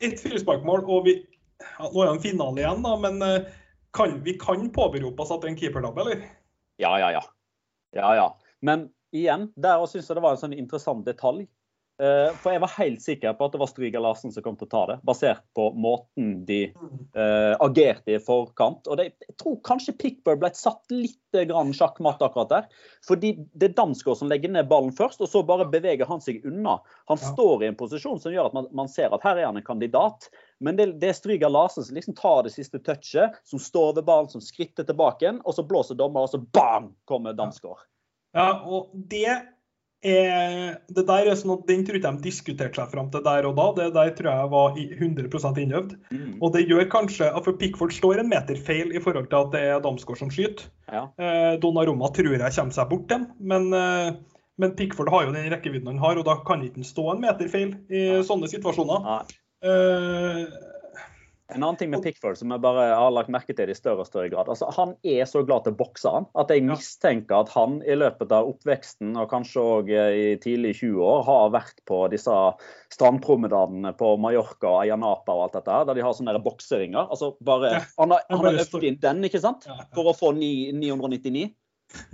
[0.00, 1.26] Ett frisparkmål, og vi
[1.78, 3.44] ja, Nå er det en finale igjen, da, men eh,
[3.92, 6.24] kan, vi kan påberope oss at det er en keepertabbe, eller?
[6.78, 7.20] Ja, ja, ja.
[7.94, 8.24] Ja, ja.
[8.62, 11.46] Men igjen, der også syns jeg det var en sånn interessant detalj.
[12.02, 14.66] Eh, For jeg var helt sikker på at det var Stryger Larsen som kom til
[14.66, 16.64] å ta det, basert på måten de
[17.14, 18.88] uh, agerte i forkant.
[18.90, 22.66] Og det, jeg tror kanskje Pickburn ble satt litt grann sjakkmatt akkurat der.
[23.06, 26.42] Fordi det er Damsgaard som legger ned ballen først, og så bare beveger han seg
[26.48, 26.80] unna.
[27.12, 29.60] Han står i en posisjon som gjør at man, man ser at her er han
[29.60, 30.26] en kandidat.
[30.62, 34.08] Men det, det er Stryger Larsen som liksom tar det siste touchet, som står ved
[34.10, 37.86] ballen, som skritter tilbake, og så blåser dommer, og så bam, kommer Damsgaard.
[38.32, 39.28] Ja, og det
[40.02, 43.46] er Det der er sånn at Den tror ikke de diskuterte seg fram til der
[43.48, 43.66] og da.
[43.78, 45.94] Det der tror jeg var i 100 innøvd.
[46.10, 46.34] Mm.
[46.42, 49.52] Og det gjør kanskje at For Pickford står en meter feil i forhold til at
[49.54, 50.66] det er Damsgaard som skyter.
[50.90, 51.06] Ja.
[51.18, 54.12] Eh, Donnarumma tror jeg kommer seg bort den, men, eh,
[54.58, 57.22] men Pickford har jo den rekkevidden han har, og da kan ikke han stå en
[57.22, 58.22] meter feil i Ja.
[58.26, 59.02] sånne situasjoner.
[59.06, 59.22] Nei.
[59.62, 60.46] Eh,
[61.54, 64.08] En annen ting med Pickford som jeg bare har lagt merke til i større og
[64.08, 64.48] større grad.
[64.52, 67.96] altså Han er så glad til å bokse, han, at jeg mistenker at han i
[67.98, 72.36] løpet av oppveksten og kanskje òg i tidlig 20 år har vært på disse
[72.92, 77.08] strandpromenadene på Mallorca og Ayanapa og alt dette her, der de har sånne bokseringer.
[77.08, 79.68] altså bare, Han har, han har øvd inn den, ikke sant?
[79.94, 81.50] For å få 999.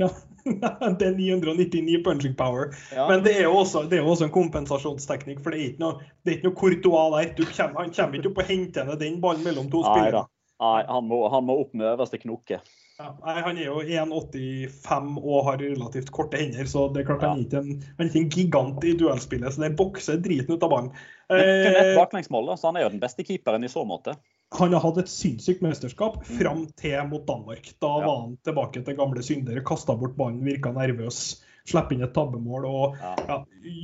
[0.00, 0.08] Ja,
[0.98, 2.72] det er 999 punching power.
[2.94, 3.08] Ja.
[3.08, 6.08] Men det er, jo også, det er også en kompensasjonsteknikk, for det er ikke noe,
[6.24, 7.52] det er ikke noe Courtois der.
[7.52, 10.26] Kommer, han kommer ikke opp og henter ned den ballen mellom to spillere.
[10.58, 12.58] Nei, han må, han må opp med øverste knoke.
[12.98, 17.28] Ja, han er jo 1,85 og har relativt korte hender, så det er klart ja.
[17.30, 19.54] han, er ikke en, han er ikke en gigant i duellspillet.
[19.54, 20.90] Så det bokser driten ut av ballen.
[21.30, 24.16] Men ikke ett baklengsmål, så han er jo den beste keeperen i så måte
[24.56, 27.68] han har hatt et sinnssykt mesterskap fram til mot Danmark.
[27.82, 28.06] Da ja.
[28.06, 31.42] var han tilbake til gamle synder, kasta bort ballen, virka nervøs.
[31.68, 33.10] Slapp inn et tabbemål og ja.
[33.28, 33.34] Ja,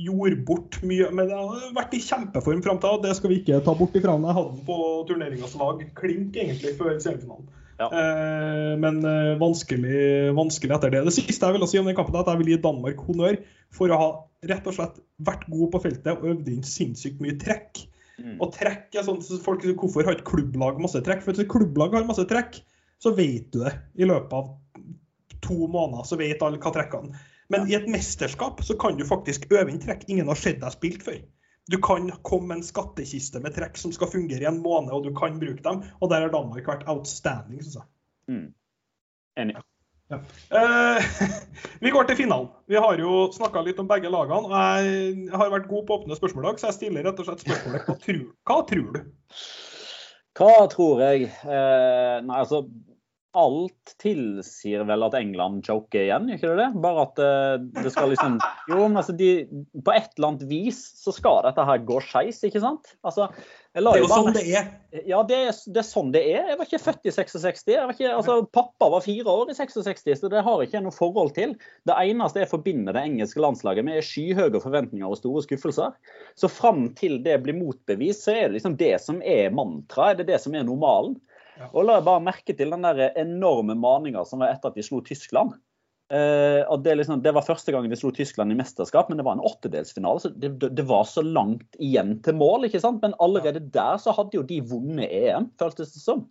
[0.07, 1.11] gjorde bort mye.
[1.13, 2.97] Men det har vært i kjempeform fram til.
[3.03, 4.25] Det skal vi ikke ta bort ifra ham.
[4.25, 4.79] Jeg hadde den på
[5.11, 7.45] turneringas lag klink egentlig før semifinalen.
[7.75, 11.03] Eh, men eh, vanskelig, vanskelig, etter det.
[11.09, 13.41] Det siste jeg vil si om den kampen, er at jeg vil gi Danmark honnør
[13.75, 14.09] for å ha
[14.49, 17.85] rett og slett vært god på feltet og øvd inn sinnssykt mye trekk.
[18.21, 18.37] Mm.
[18.39, 21.23] Og trekk er sånn, så folk, Hvorfor har et klubblag masse trekk?
[21.25, 22.61] For hvis klubblag har masse trekk,
[23.01, 23.73] så vet du det.
[23.99, 24.53] I løpet av
[25.45, 27.19] to måneder så vet alle hva trekkene
[27.53, 30.73] Men i et mesterskap så kan du faktisk øve inn trekk ingen har sett deg
[30.73, 31.19] spilt før.
[31.69, 35.05] Du kan komme med en skattkiste med trekk som skal fungere i en måned, og
[35.05, 35.81] du kan bruke dem.
[35.99, 37.87] Og der har Danmark vært outstanding, syns jeg.
[38.29, 38.47] Mm.
[39.41, 39.64] Enig.
[40.13, 40.19] Ja.
[40.53, 41.03] Uh,
[41.83, 42.49] vi går til finalen.
[42.69, 44.63] Vi har jo snakka litt om begge lagene.
[44.85, 47.95] Jeg har vært god på åpne spørsmål så jeg stiller rett og slett spørsmålet hva
[48.03, 48.99] tror, hva tror du?
[50.35, 51.31] Hva tror jeg?
[51.47, 52.65] Uh, nei, altså
[53.37, 56.81] alt tilsier vel at England choker igjen, gjør ikke det det?
[56.85, 58.39] Bare at uh, det skal liksom
[58.71, 59.29] Jo, men altså de,
[59.85, 62.95] På et eller annet vis så skal dette her gå skeis, ikke sant?
[63.05, 63.29] Altså,
[63.75, 64.67] det er jo sånn det er.
[65.03, 66.45] Ja, det er, det er, sånn det er.
[66.47, 67.65] Jeg var ikke født i 66.
[67.91, 71.33] Ikke, altså, pappa var fire år i 66, så det har ikke jeg noe forhold
[71.35, 71.57] til.
[71.83, 75.97] Det eneste jeg forbinder det engelske landslaget med, er skyhøye forventninger og store skuffelser.
[76.39, 80.21] Så fram til det blir motbevist, så er det liksom det som er mantraet.
[80.21, 81.19] Det er det som er normalen.
[81.71, 84.83] Og la jeg bare merke til den der enorme maninga som var etter at de
[84.85, 85.55] slo Tyskland.
[86.13, 89.25] Uh, og det, liksom, det, var første gangen de slo Tyskland i mesterskap, men det
[89.25, 90.21] var en åttedelsfinale.
[90.21, 92.67] så det, det, var så langt igjen til mål.
[92.67, 93.01] ikke sant?
[93.01, 96.27] Men allerede der så hadde jo de vunnet EM, føltes det som.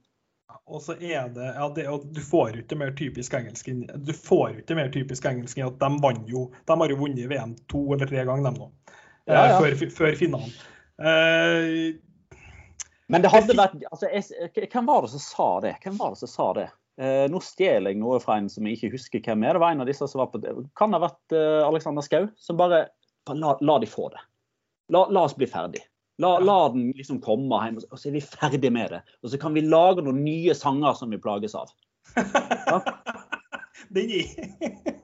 [0.71, 3.67] Og så er det, ja, det, Du får ikke mer typisk engelsk
[4.07, 7.29] du får ikke mer typisk engelsk enn at de vant jo, de har jo vunnet
[7.29, 8.71] VM to eller tre ganger, dem nå.
[9.27, 9.59] Ja, ja.
[9.59, 10.55] Før, før finalen.
[11.01, 11.97] Uh,
[13.13, 15.75] men det hadde vært altså, jeg, Hvem var det som sa det?
[15.85, 16.69] Hvem var det som sa det?
[17.01, 19.57] Eh, nå stjeler jeg noe fra en som jeg ikke husker hvem er.
[19.57, 20.55] Det var en av disse som var på det.
[20.79, 22.29] Kan det ha vært eh, Alexander Skau?
[22.41, 22.87] Som bare
[23.35, 24.23] la, la, de få det.
[24.95, 25.83] La, la oss bli ferdig.
[26.23, 29.03] La, la, den liksom komme hjem, og så er vi ferdig med det.
[29.25, 31.75] Og så kan vi lage noen nye sanger som vi plages av.
[32.15, 32.81] Ja?
[33.95, 34.29] Den er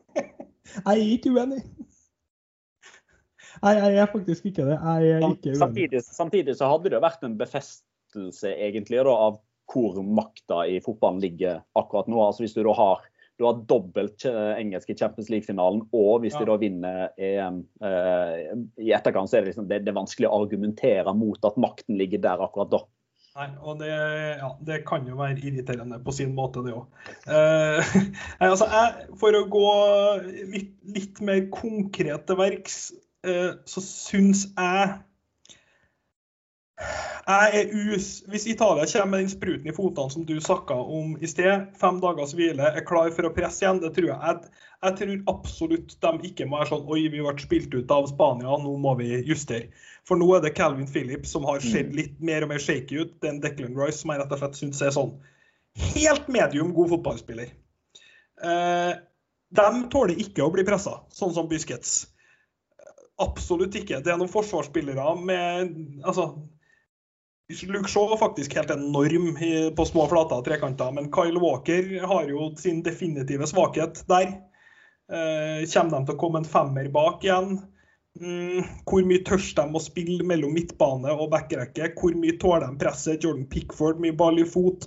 [0.70, 1.58] Jeg er ikke uenig.
[3.60, 4.76] Nei, jeg er faktisk ikke det.
[4.78, 5.58] Jeg er ikke uenig.
[5.58, 9.40] Samtidig, samtidig så hadde det vært en befest bekreftelse egentlig da, av
[9.72, 12.20] hvor makta i fotballen ligger akkurat nå.
[12.26, 13.00] Altså Hvis du da har,
[13.38, 16.40] du har dobbelt engelsk i Champions League-finalen, og hvis ja.
[16.40, 20.28] de da vinner EM eh, i etterkant, så er det, liksom, det, det, er vanskelig
[20.28, 22.82] å argumentere mot at makten ligger der akkurat da.
[23.38, 23.92] Nei, og det,
[24.40, 26.90] ja, det kan jo være irriterende på sin måte, det òg.
[27.30, 27.94] Eh,
[28.50, 28.66] altså,
[29.22, 29.70] for å gå
[30.50, 32.80] litt, litt mer konkret til verks,
[33.22, 34.98] eh, så syns jeg
[37.26, 41.66] us Hvis Italia kommer med den spruten i fotene som du snakka om i sted,
[41.80, 44.18] fem dagers hvile, er klar for å presse igjen, det tror jeg.
[44.24, 48.08] Jeg, jeg tror absolutt de ikke må være sånn Oi, vi ble spilt ut av
[48.10, 49.68] Spania, nå må vi justere.
[50.08, 51.98] For nå er det Calvin Phillips som har sett mm.
[51.98, 53.18] litt mer og mer shaky ut.
[53.24, 55.12] en Declan Rice som jeg rett og slett syns er sånn
[55.94, 57.52] helt medium god fotballspiller.
[58.42, 58.92] Eh,
[59.50, 62.06] de tåler ikke å bli pressa, sånn som Busquets.
[63.20, 64.00] Absolutt ikke.
[64.00, 65.74] Det er noen forsvarsspillere med
[66.06, 66.30] altså,
[67.50, 69.32] Luke Shaw faktisk helt enorm
[69.76, 74.36] på små flater og trekanter, men Kyle Walker har jo sin definitive svakhet der.
[75.10, 77.58] Eh, kommer de til å komme en femmer bak igjen?
[78.20, 81.92] Mm, hvor mye tør de å spille mellom midtbane og backrekke?
[81.98, 83.22] Hvor mye tåler de presset?
[83.22, 84.86] Jordan Pickford, mye ball i fot?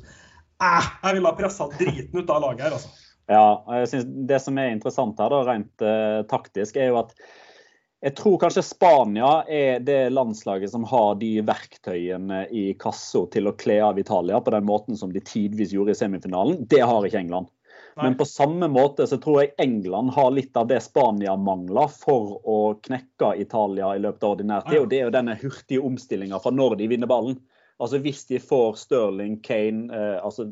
[0.64, 2.94] Eh, jeg ville ha pressa driten ut av laget her, altså.
[3.32, 7.14] Ja, jeg synes Det som er interessant her, da, rent uh, taktisk, er jo at
[8.04, 13.54] jeg tror kanskje Spania er det landslaget som har de verktøyene i kassa til å
[13.56, 16.66] kle av Italia på den måten som de tidvis gjorde i semifinalen.
[16.68, 17.48] Det har ikke England.
[17.96, 18.10] Nei.
[18.10, 22.42] Men på samme måte så tror jeg England har litt av det Spania mangler for
[22.44, 24.82] å knekke Italia i løpet av ordinær tid.
[24.82, 27.38] Og det er jo denne hurtige omstillinga fra når de vinner ballen.
[27.80, 30.44] Altså Hvis de får Sterling, Kane, eh, altså,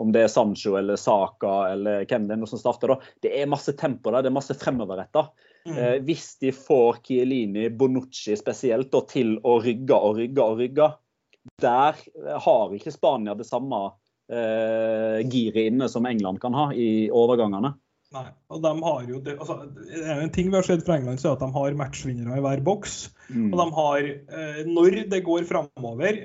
[0.00, 3.12] om det er Sancho eller Saka eller hvem det er som starter, da.
[3.26, 5.26] Det er masse tempo der, det er masse fremoverretta.
[5.64, 5.76] Mm.
[5.78, 10.90] Eh, hvis de får Chiellini, Bonucci spesielt, da, til å rygge og rygge og rygge,
[11.60, 12.00] der
[12.44, 13.80] har ikke Spania det samme
[14.32, 17.74] eh, giret inne som England kan ha i overgangene.
[18.14, 19.56] Nei, og de har jo, det, altså,
[20.14, 22.62] En ting vi har sett fra England, så er at de har matchvinnere i hver
[22.66, 22.98] boks.
[23.26, 23.48] Mm.
[23.48, 26.20] Og de har, eh, når det går framover,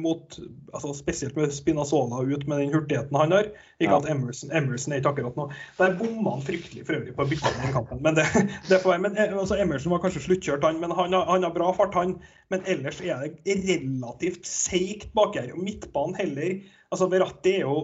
[0.00, 0.38] mot,
[0.72, 3.98] altså spesielt med Spinazzola ut med den hurtigheten han har Ikke ja.
[3.98, 5.44] at Emerson, Emerson er ikke akkurat nå.
[5.76, 8.00] Der bomma han fryktelig for øvrig på byttet i kampen.
[8.02, 8.24] Men, det,
[8.70, 11.52] det får, men eh, altså Emerson var kanskje sluttkjørt, han, men han har, han har
[11.52, 12.14] bra fart, han.
[12.50, 15.52] Men ellers er det relativt seigt bak her.
[15.52, 16.56] Og midtbanen heller
[16.92, 17.76] altså Verratti er jo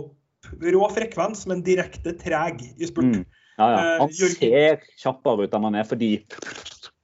[0.62, 3.12] rå frekvens, men direkte treg i spurt.
[3.12, 3.27] Mm.
[3.59, 3.85] Ja, ja.
[4.05, 6.12] Han eh, ser kjappere ut enn han er fordi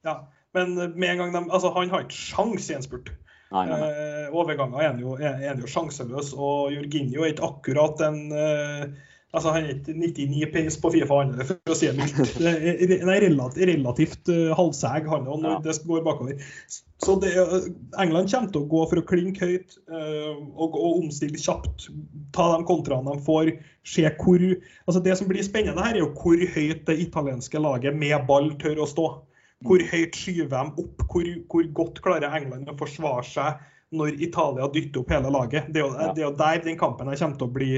[0.06, 0.20] Ja,
[0.54, 3.10] men med en gang de, altså Han har ikke sjans i en spurt.
[3.54, 3.88] Nei, nei, nei.
[4.04, 8.86] Eh, overganger er jo, jo, sjanseløs, og Jorginho er ikke akkurat en eh,
[9.34, 12.36] Altså, Han er ikke 99 pace på Fifa, han for å si det mildt.
[13.08, 15.62] Nei, relativt, relativt uh, halvseg, han òg, når ja.
[15.64, 16.44] det går bakover.
[17.02, 17.32] Så det,
[17.98, 21.88] England kommer til å gå for å klinke høyt uh, og, og, omstille kjapt.
[22.36, 23.50] Ta de kontraene de får.
[23.84, 24.46] Se hvor
[24.86, 28.52] altså Det som blir spennende her, er jo hvor høyt det italienske laget med ball
[28.62, 29.08] tør å stå.
[29.64, 29.90] Hvor mm.
[29.92, 31.04] høyt skyver de opp?
[31.10, 33.60] Hvor, hvor godt klarer England å forsvare seg
[33.94, 35.68] når Italia dytter opp hele laget?
[35.72, 37.70] Det er jo, det er jo der den kampen her kommer til å bli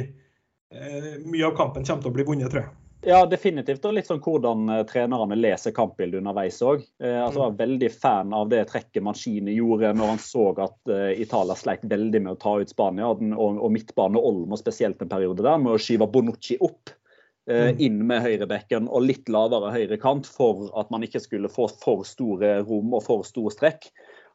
[0.74, 2.74] Eh, mye av kampen kommer til å bli vunnet, tror jeg.
[3.06, 3.84] Ja, definitivt.
[3.86, 6.82] Og litt sånn hvordan uh, trenerne leser kampbildet underveis òg.
[6.98, 11.54] Jeg altså, var veldig fan av det trekket Mancini gjorde når han så at Italia
[11.58, 13.12] sleit veldig med å ta ut Spania.
[13.12, 16.90] Og, og, og midtbane Olmo spesielt en periode der, med å skyve Bonucci opp.
[17.46, 17.78] Mm.
[17.78, 22.56] Inn med høyrebekken og litt lavere høyrekant for at man ikke skulle få for store
[22.66, 23.86] rom og for stor strekk.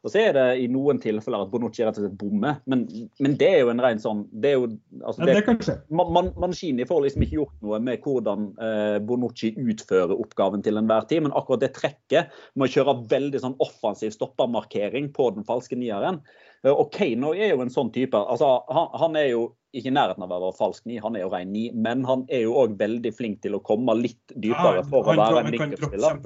[0.02, 2.82] Og så er det i noen tilfeller at Bonucci rett og slett bommer, men,
[3.22, 6.32] men, det er jo en ren sånn det er jo, altså, det, ja, det man,
[6.42, 11.22] Mancini får liksom ikke gjort noe med hvordan eh, Bonucci utfører oppgaven til enhver tid,
[11.26, 16.18] men akkurat det trekket med å kjøre veldig sånn offensiv stoppermarkering på den falske nieren.
[16.64, 18.18] Eh, og Kano er jo en sånn type.
[18.18, 21.24] altså Han, han er jo ikke i nærheten av å være falsk ni, han er
[21.24, 24.84] jo rein ni, men han er jo òg veldig flink til å komme litt dypere
[24.88, 26.20] for å være en linkerspiller.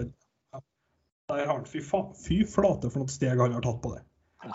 [1.30, 4.02] Der har han, fy, fy flate for noen steg han har tatt på det.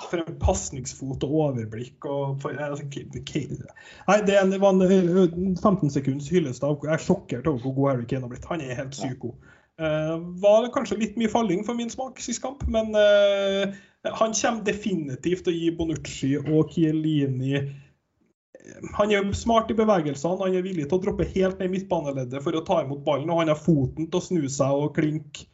[0.08, 2.06] For en pasningsfot og overblikk.
[2.08, 7.66] og for, altså, Nei, det, var en 15 sekunds hyllest av Jeg er sjokkert over
[7.66, 8.48] hvor god Harry Kane har blitt.
[8.48, 9.34] Han er helt psyko.
[9.82, 13.72] Uh, var kanskje litt mye falling for min smak sist kamp, men uh,
[14.06, 17.64] han kommer definitivt til å gi Bonucci og Chiellini
[18.98, 22.44] han er smart i bevegelsene, han er villig til å droppe helt ned i midtbaneleddet
[22.44, 25.48] for å ta imot ballen, og han har foten til å snu seg og klinke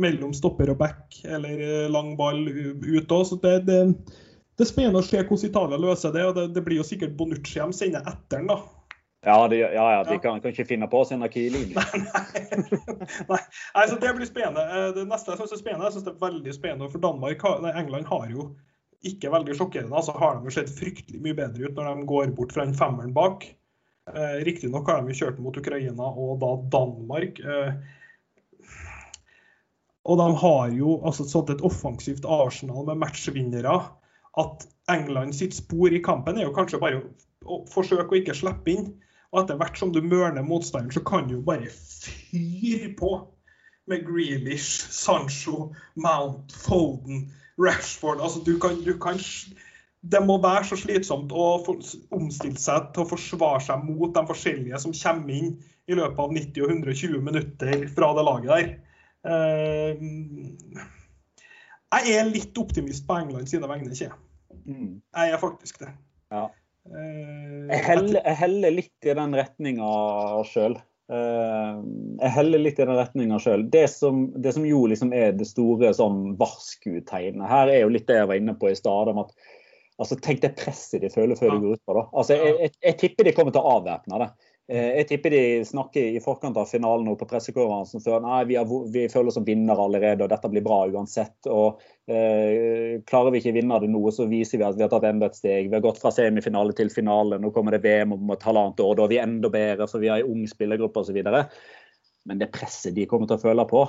[0.00, 3.26] mellom stopper og back, eller eh, lang ball ut òg.
[3.28, 6.24] Så det, det, det, er spennende å se hvordan Italia løser det.
[6.26, 8.58] og Det, det blir jo sikkert Bonucci de sender etter den, da.
[9.24, 11.72] Ja, det, ja, ja, de kan, kan, ikke finne på å sende Kiel inn.
[13.30, 14.66] nei, nei, så det blir spennende.
[14.66, 17.46] Eh, det neste jeg syns er spennende, jeg synes det er veldig spennende, for Danmark,
[17.64, 18.50] nei, England har jo
[19.08, 20.02] ikke veldig sjokkerende.
[20.02, 22.76] så har de jo sett fryktelig mye bedre ut når de går bort fra den
[22.78, 23.44] femmeren bak.
[24.12, 27.40] Eh, Riktignok har de jo kjørt mot Ukraina og da Danmark.
[27.40, 27.72] Eh,
[30.04, 33.76] og de har jo altså sånn et offensivt Arsenal med matchvinnere.
[34.40, 37.04] At England sitt spor i kampen er jo kanskje bare
[37.44, 38.90] å forsøke å ikke slippe inn.
[39.32, 43.14] Og etter hvert som du mørner motstanderen, så kan du jo bare fyre på
[43.90, 47.26] med Grealish, Sancho, Mount, Foden,
[47.60, 48.20] Rashford.
[48.20, 49.20] Altså, du kan, du kan
[50.04, 51.44] det må være så slitsomt å
[52.12, 55.54] omstille seg til å forsvare seg mot de forskjellige som kommer inn
[55.88, 58.68] i løpet av 90 og 120 minutter fra det laget der.
[59.24, 60.04] Eh,
[61.94, 64.12] jeg er litt optimist på England sine vegne, ikke
[64.66, 64.92] mm.
[65.00, 65.30] jeg?
[65.30, 65.92] er faktisk det.
[66.34, 66.48] Ja.
[66.90, 69.88] Eh, jeg heller, jeg heller litt i den retninga
[70.50, 70.76] sjøl.
[71.12, 71.72] Eh,
[72.20, 73.66] jeg heller litt i den retninga sjøl.
[73.72, 73.84] Det,
[74.40, 78.30] det, som jo liksom er det store sånn varskutegnet her, er jo litt det jeg
[78.30, 79.12] var inne på i stad.
[79.12, 79.34] at
[80.00, 82.06] altså, Tenk det presset de føler før de går ut på det.
[82.12, 84.30] Altså, jeg, jeg, jeg tipper de kommer til å avvæpne det.
[84.64, 88.56] Eh, jeg tipper de snakker i forkant av finalen og på pressekonferansen før nei, vi,
[88.56, 91.36] har, vi, føler oss som vinnere allerede og dette blir bra uansett.
[91.52, 95.04] og eh, Klarer vi ikke vinne det nå, så viser vi at vi har tatt
[95.08, 95.68] enda et steg.
[95.68, 97.36] Vi har gått fra semifinale til finale.
[97.42, 98.96] Nå kommer det VM om et halvannet år.
[98.96, 101.20] Da er vi enda bedre, for vi har en ung spillergruppe osv.
[102.24, 103.84] Men det presset de kommer til å føle på,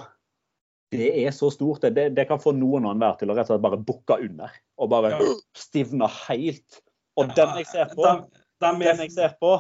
[0.92, 1.88] det er så stort.
[1.96, 4.60] Det, det kan få noen og enhver til å rett og slett bare bukke under.
[4.76, 5.16] Og bare
[5.56, 6.84] stivne helt.
[7.16, 8.12] Og den jeg ser på,
[8.60, 9.56] den jeg ser på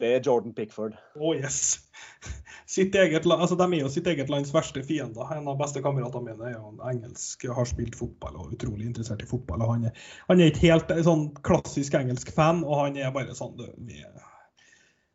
[0.00, 0.96] Det er Jordan Pickford.
[1.14, 1.78] Oh yes.
[2.66, 5.28] Sitt eget, altså, de er jo sitt eget lands verste fiender.
[5.32, 9.22] En av bestekameratene mine er jo en engelsk, har spilt fotball og er utrolig interessert
[9.22, 9.62] i fotball.
[9.62, 13.38] og Han er, han er ikke helt sånn klassisk engelsk fan, og han er bare
[13.38, 13.54] sånn
[13.86, 14.26] vi er,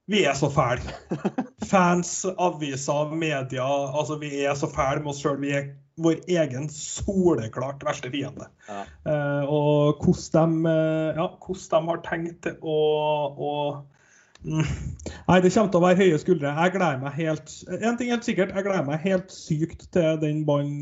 [0.08, 0.96] vi er så fæle.
[1.72, 3.68] Fans, aviser, media.
[3.68, 5.38] altså Vi er så fæle med oss sjøl.
[5.44, 8.48] Vi er vår egen soleklart verste fiende.
[8.68, 8.84] Ja.
[9.06, 10.76] Uh, og hvordan de,
[11.20, 12.78] ja, de har tenkt å,
[13.36, 13.54] å.
[14.44, 16.54] Nei, det kommer til å være høye skuldre.
[16.56, 20.44] Jeg gleder meg helt En ting helt sikkert, jeg gleder meg helt sykt til den
[20.48, 20.82] ballen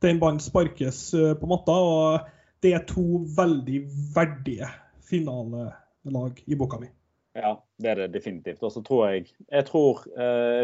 [0.00, 1.76] ballen sparkes uh, på matta.
[1.76, 3.82] Og det er to veldig
[4.16, 4.70] verdige
[5.04, 6.88] finalelag i boka mi.
[7.36, 8.62] Ja, det er det definitivt.
[8.62, 10.04] Og så tror jeg Jeg tror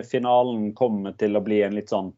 [0.06, 2.14] finalen kommer til å bli en litt sånn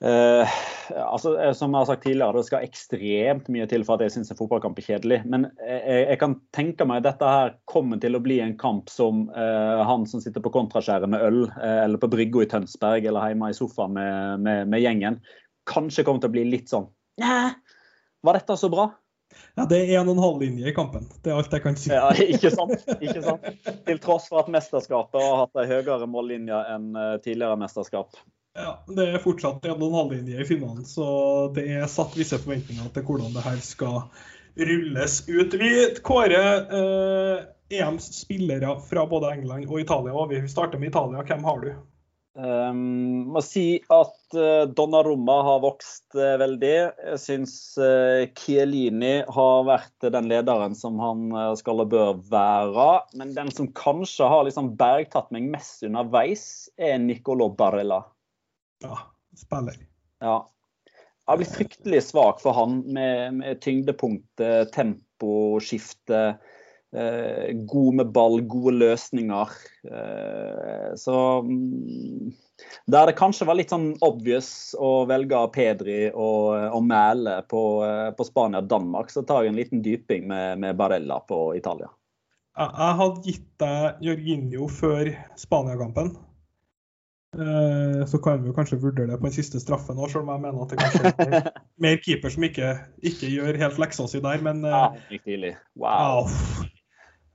[0.00, 0.48] Uh,
[0.96, 4.14] altså, eh, som jeg har sagt tidligere, Det skal ekstremt mye til for at jeg
[4.14, 5.18] syns en fotballkamp er kjedelig.
[5.28, 8.88] Men jeg, jeg, kan tenke meg at dette her kommer til å bli en kamp
[8.92, 13.10] som uh, han som sitter på kontraskjæret med øl, uh, eller på brygga i Tønsberg
[13.10, 15.20] eller hjemme i sofaen med, med, med, gjengen,
[15.68, 16.88] kanskje kommer til å bli litt sånn
[17.20, 17.52] Næ,
[18.24, 18.88] var dette så bra?
[19.58, 21.04] Ja, Det er en og en halv linje i kampen.
[21.20, 21.92] Det er alt jeg kan si.
[21.92, 22.88] Ja, ikke sant?
[22.96, 23.44] ikke sant?
[23.84, 26.88] Til tross for at mesterskapet har hatt en høyere mållinje enn
[27.20, 28.16] tidligere mesterskap.
[28.58, 31.06] Ja, Det er fortsatt en og en halv linje i finalen, så
[31.54, 34.00] det er satt visse forventninger til hvordan det her skal
[34.58, 35.54] rulles ut.
[35.54, 35.70] Vi
[36.02, 37.44] kårer eh,
[37.78, 40.16] EMs spillere fra både England og Italia.
[40.16, 41.22] og Vi starter med Italia.
[41.22, 41.70] Hvem har du?
[42.40, 46.74] Um, må si at uh, Donnarumma har vokst uh, veldig.
[47.10, 51.26] Jeg syns uh, Chiellini har vært den lederen som han
[51.58, 52.92] skal og bør være.
[53.18, 56.48] Men den som kanskje har liksom bergtatt meg mest underveis,
[56.78, 58.04] er Nicolo Barella
[58.84, 58.96] ja,
[59.38, 59.76] spiller.
[60.24, 60.38] Ja.
[61.30, 64.42] Jeg blir fryktelig svak for han med, med tyngdepunkt,
[64.74, 66.22] temposkifte.
[66.96, 69.48] Eh, god med ball, gode løsninger.
[69.86, 72.32] Eh, så mm,
[72.86, 78.10] Der det kanskje var litt sånn obvious å velge Pedri og, og Mæle på, eh,
[78.16, 81.92] på Spania-Danmark, så tar jeg en liten dyping med, med Barella på Italia.
[82.58, 86.10] Jeg hadde gitt deg Jorginho før Spania-kampen.
[87.30, 90.32] Eh, så kan vi jo kanskje vurdere det på den siste straffen òg, selv om
[90.34, 91.50] jeg mener at det kanskje er
[91.84, 92.72] mer keeper som ikke,
[93.06, 94.42] ikke gjør helt leksa si der.
[94.44, 95.54] Men ja, gikk tidlig.
[95.78, 96.26] Wow.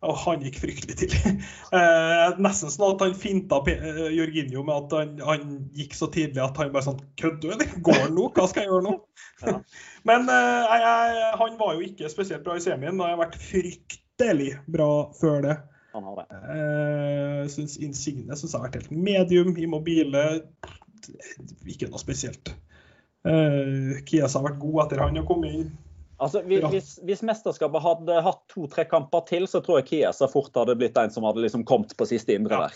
[0.06, 1.36] Ja, han gikk fryktelig tidlig.
[1.76, 6.44] Eh, nesten sånn at han finta eh, Jorginho med at han, han, gikk så tidlig
[6.44, 7.66] at han bare sånn Kødder du?
[7.84, 8.30] Går han nå?
[8.36, 8.96] Hva skal jeg gjøre nå?
[9.46, 9.58] Ja.
[10.08, 14.54] Men eh, jeg, han var jo ikke spesielt bra i semien, og har vært fryktelig
[14.72, 14.90] bra
[15.20, 15.56] før det.
[15.96, 16.40] Han har det.
[16.60, 19.56] Jeg synes Insigne synes jeg har vært helt medium.
[19.56, 20.26] Immobile
[21.70, 22.52] ikke noe spesielt.
[23.26, 25.70] Uh, Kies har vært god etter han har kommet inn.
[26.22, 30.78] Altså, hvis, hvis, mesterskapet hadde hatt to-tre kamper til, så tror jeg Kiesa fort hadde
[30.80, 32.70] blitt en som hadde liksom kommet på siste indre ja.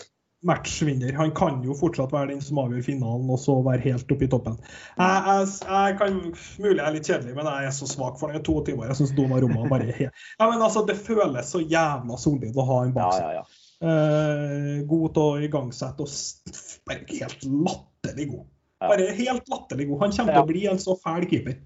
[0.46, 1.12] Matchvinner.
[1.18, 4.30] Han kan jo fortsatt være den som avgjør finalen, og så være helt oppe i
[4.32, 4.58] toppen.
[4.96, 6.20] Jeg, jeg, jeg kan,
[6.62, 8.44] Mulig jeg er litt kjedelig, men jeg er så svak for den.
[8.46, 8.88] to timer.
[8.90, 12.68] Jeg syns Donnarumma bare er helt ja, men altså, Det føles så jævla solid å
[12.70, 13.26] ha en bak seg.
[13.26, 18.46] Ja, ja, eh, god til å igangsette og bare helt latterlig god.
[18.80, 20.06] Bare helt latterlig god.
[20.06, 21.58] Han kommer til å bli en så fæl keeper.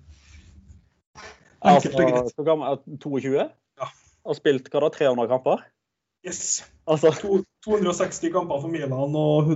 [1.65, 2.19] Enkelt og greit.
[2.25, 3.37] Altså, 22?
[3.81, 3.89] Ja.
[4.25, 5.63] Og spilt hva da, 300 kamper?
[6.25, 6.65] Yes.
[6.89, 7.13] Altså.
[7.21, 9.51] To, 260 kamper for Milan og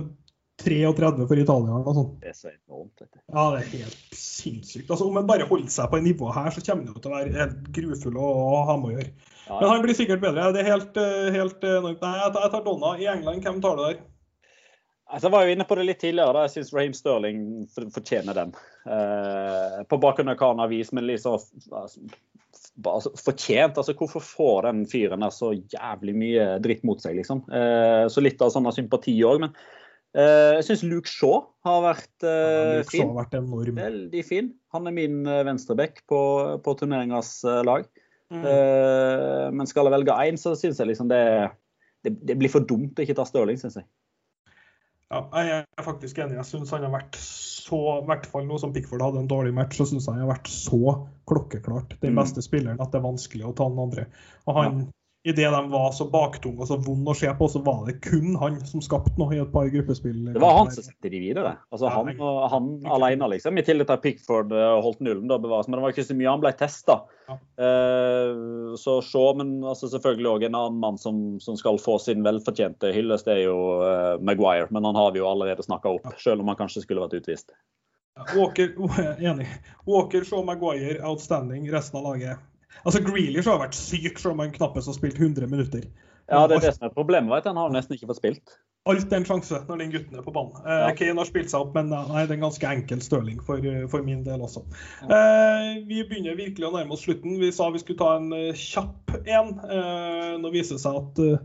[0.59, 1.79] 33 for Italia.
[1.79, 2.19] Og sånt.
[2.21, 3.01] Det er så enormt.
[3.01, 3.21] Vet.
[3.31, 4.89] Ja, det er helt sinnssykt.
[4.89, 7.15] Altså, om han bare holder seg på det nivå her, så kommer han til å
[7.15, 8.29] være helt grufull å
[8.69, 9.11] ha med å gjøre.
[9.47, 9.57] Ja.
[9.57, 10.51] Men han blir sikkert bedre.
[10.53, 12.95] Det er helt, eh, helt eh, Nei, jeg tar Donna.
[12.99, 14.01] I England, hvem tar du der?
[15.09, 16.35] Altså, jeg var jo inne på det litt tidligere.
[16.37, 17.39] da Jeg syns Raheem Sterling
[17.95, 18.53] fortjener den.
[18.85, 21.39] Eh, på bakgrunn av hva han har vist, men liksom
[22.85, 23.77] altså, altså, fortjent.
[23.77, 27.43] altså Hvorfor får den fyren der så jævlig mye dritt mot seg, liksom?
[27.51, 29.43] Eh, så litt av sånn sympati òg.
[29.45, 29.55] Men
[30.17, 33.07] eh, jeg syns Luke Shaw har vært eh, ja, fin.
[33.11, 33.79] Har vært enorm.
[33.79, 34.53] Veldig fin.
[34.75, 36.21] Han er min eh, venstreback på,
[36.65, 37.87] på turneringas eh, lag.
[38.29, 38.43] Mm.
[38.45, 41.23] Eh, men skal jeg velge én, så syns jeg liksom det,
[42.05, 43.89] det, det, blir for dumt å ikke ta Stirling, syns jeg.
[45.09, 46.37] Ja, jeg er faktisk enig.
[46.37, 49.51] Jeg syns han har vært så I hvert fall nå som Pickford hadde en dårlig
[49.57, 50.93] match, så syns jeg han har vært så
[51.29, 52.21] klokkeklart den mm.
[52.21, 54.05] beste spilleren at det er vanskelig å ta den andre.
[54.45, 57.59] Og han, ja idet de var så baktunge og så vond å se på, så
[57.63, 60.29] var det kun han som skapte noe i et par gruppespill.
[60.31, 61.57] Det var han som satte de videre.
[61.75, 62.13] Altså Han,
[62.53, 63.59] han alene, liksom.
[63.59, 65.67] I tillegg til at Pickford eh, holdt nullen, da bevares.
[65.67, 67.01] Men det var ikke så mye han ble testa.
[67.27, 67.35] Ja.
[67.59, 72.23] Uh, så se, men altså, selvfølgelig òg en annen mann som, som, skal få sin
[72.25, 74.69] velfortjente hyllest, det er jo uh, Maguire.
[74.71, 76.15] Men han har vi jo allerede snakka opp, ja.
[76.23, 77.51] selv om han kanskje skulle vært utvist.
[78.37, 78.71] Walker,
[79.31, 79.51] enig.
[79.87, 81.67] Walker, Shaw, Maguire, outstanding.
[81.75, 82.47] Resten av laget
[82.85, 85.83] Altså, Grealish har vært syk, selv om han knappest har spilt 100 minutter.
[86.29, 87.31] Ja, det er det som er problemet.
[87.33, 87.47] Vet.
[87.49, 88.57] Han har nesten ikke fått spilt.
[88.89, 90.53] Alt er en sjanse når den gutten er på banen.
[90.61, 90.91] Eh, Ja.
[90.95, 93.65] Kane har spilt seg opp, men eh, nei, det er en ganske enkel Stirling for,
[93.65, 94.61] eh, for min del også.
[95.03, 97.39] Eh, vi begynner virkelig å nærme oss slutten.
[97.41, 99.51] Vi sa vi skulle ta en eh, kjapp en.
[99.65, 101.41] Eh, nå viser det seg at eh,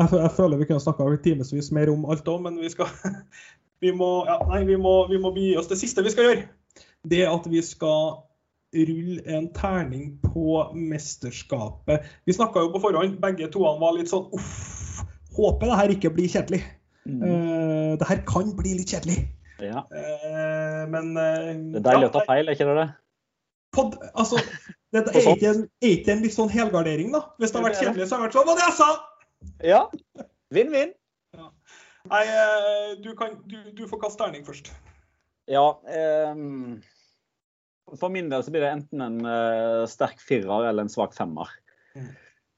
[0.00, 2.88] jeg, jeg føler vi kunne snakka timevis mer om alt òg, men vi skal
[3.84, 6.48] vi må, ja, nei, vi, må, vi må begi oss det siste vi skal gjøre.
[7.10, 8.20] Det er at vi skal
[8.74, 12.06] rulle en terning på mesterskapet.
[12.28, 15.02] Vi snakka jo på forhånd, begge toene var litt sånn uff,
[15.36, 16.62] håper det her ikke blir kjedelig.
[17.10, 19.24] Eh, det her kan bli litt kjedelig.
[19.60, 19.84] Ja.
[19.92, 22.86] Uh, men uh, Det er deilig å ta feil, er ikke det det?
[23.76, 24.40] Pod, altså,
[24.94, 27.26] det er ikke, en, ikke en litt sånn helgardering, da?
[27.36, 28.88] Hvis det har vært kjedelig, så har det vært sånn Hva det jeg sa?
[29.66, 29.82] Ja.
[30.54, 30.94] Vinn-vinn.
[32.10, 34.72] Nei, eh, du, kan, du, du får kaste terning først.
[35.50, 35.66] Ja.
[35.92, 36.80] ehm,
[37.98, 41.50] for min del så blir det enten en uh, sterk firer eller en svak femmer.
[41.96, 42.10] Mm.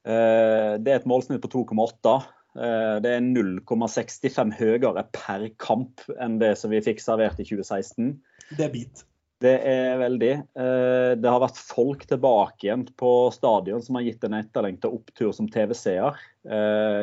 [0.03, 2.17] Eh, det er et målsnitt på 2,8.
[2.59, 8.17] Eh, det er 0,65 høyere per kamp enn det som vi fikk servert i 2016.
[8.59, 9.05] Det er bit.
[9.43, 10.35] Det er veldig.
[10.55, 15.49] Det har vært folk tilbake igjen på stadion som har gitt en etterlengta opptur som
[15.51, 16.15] TV-seer.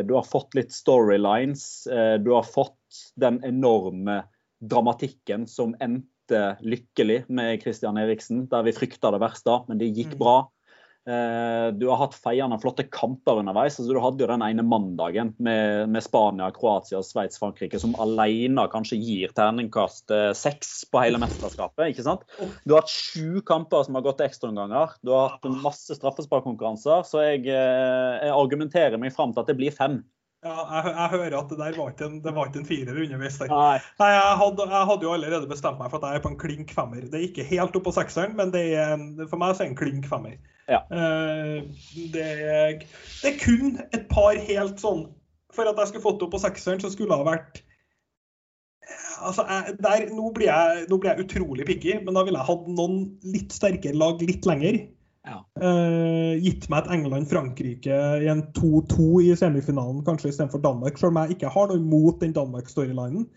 [0.07, 1.65] Du har fått litt storylines.
[2.23, 4.21] Du har fått den enorme
[4.63, 10.13] dramatikken som endte lykkelig med Christian Eriksen, der vi frykta det verste, men det gikk
[10.15, 10.19] Mm.
[10.19, 10.37] bra.
[11.07, 13.79] Eh, Du har hatt feiende flotte kamper underveis.
[13.79, 18.67] altså Du hadde jo den ene mandagen med, med Spania, Kroatia, Sveits, Frankrike, som alene
[18.69, 21.89] kanskje gir terningkast eh, seks på hele mesterskapet.
[21.95, 22.21] ikke sant?
[22.65, 24.97] Du har hatt sju kamper som har gått ekstraomganger.
[25.03, 27.01] Du har hatt masse straffesparkkonkurranser.
[27.07, 30.03] Så jeg, eh, jeg argumenterer meg fram til at det blir fem.
[30.39, 32.99] Ja, jeg, jeg hører at det der var ikke en, det var ikke en firer
[33.03, 33.39] underveis.
[33.51, 33.79] Nei.
[33.99, 36.37] Nei, jeg hadde, jeg hadde jo allerede bestemt meg for at jeg er på en
[36.39, 37.01] klink femmer.
[37.11, 39.67] Det er ikke helt opp på sekseren, men det er, en- for meg så er
[39.67, 40.37] det en klink femmer.
[40.69, 40.79] Ja.
[40.93, 41.65] Uh,
[42.13, 45.07] det, er, det er kun et par helt sånn
[45.55, 47.63] For at jeg skulle fått det opp på sekseren, så skulle det ha vært
[49.25, 52.47] Altså, jeg, der, nå, blir jeg, nå blir jeg utrolig picky, men da ville jeg
[52.47, 54.77] hatt noen litt sterkere lag litt lenger.
[55.29, 55.43] Ja.
[55.61, 60.97] Eh, gitt meg et England-Frankrike i en 2-2 i semifinalen, kanskje istedenfor Danmark.
[60.97, 63.27] Selv om jeg ikke har noe imot den Danmark-storylinen.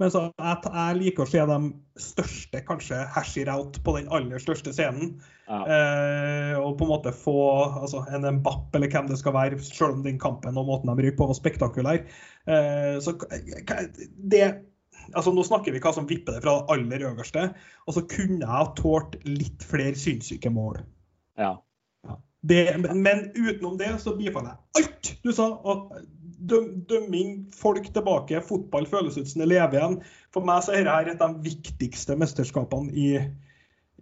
[0.00, 1.58] Men så jeg, jeg liker å se de
[2.00, 5.18] største kanskje hash it out på den aller største scenen.
[5.50, 5.58] Ja.
[5.60, 7.36] Eh, og på en måte få
[7.82, 11.04] altså, en Mbapp eller hvem det skal være, selv om den kampen og måten de
[11.04, 12.00] ryker på var spektakulær.
[12.48, 13.18] Eh, så
[14.32, 14.46] det
[15.16, 17.50] altså Nå snakker vi hva som vipper det fra det aller øverste.
[17.88, 20.80] Og så kunne jeg ha tålt litt flere sinnssyke mål.
[21.38, 21.58] Ja.
[22.40, 22.62] Det,
[22.96, 25.50] men utenom det så bifaller jeg alt du sa.
[25.68, 25.92] Og
[26.48, 29.98] døm, dømming, folk tilbake, fotball føles ut som det lever igjen.
[30.32, 33.10] For meg så er dette et av de viktigste mesterskapene i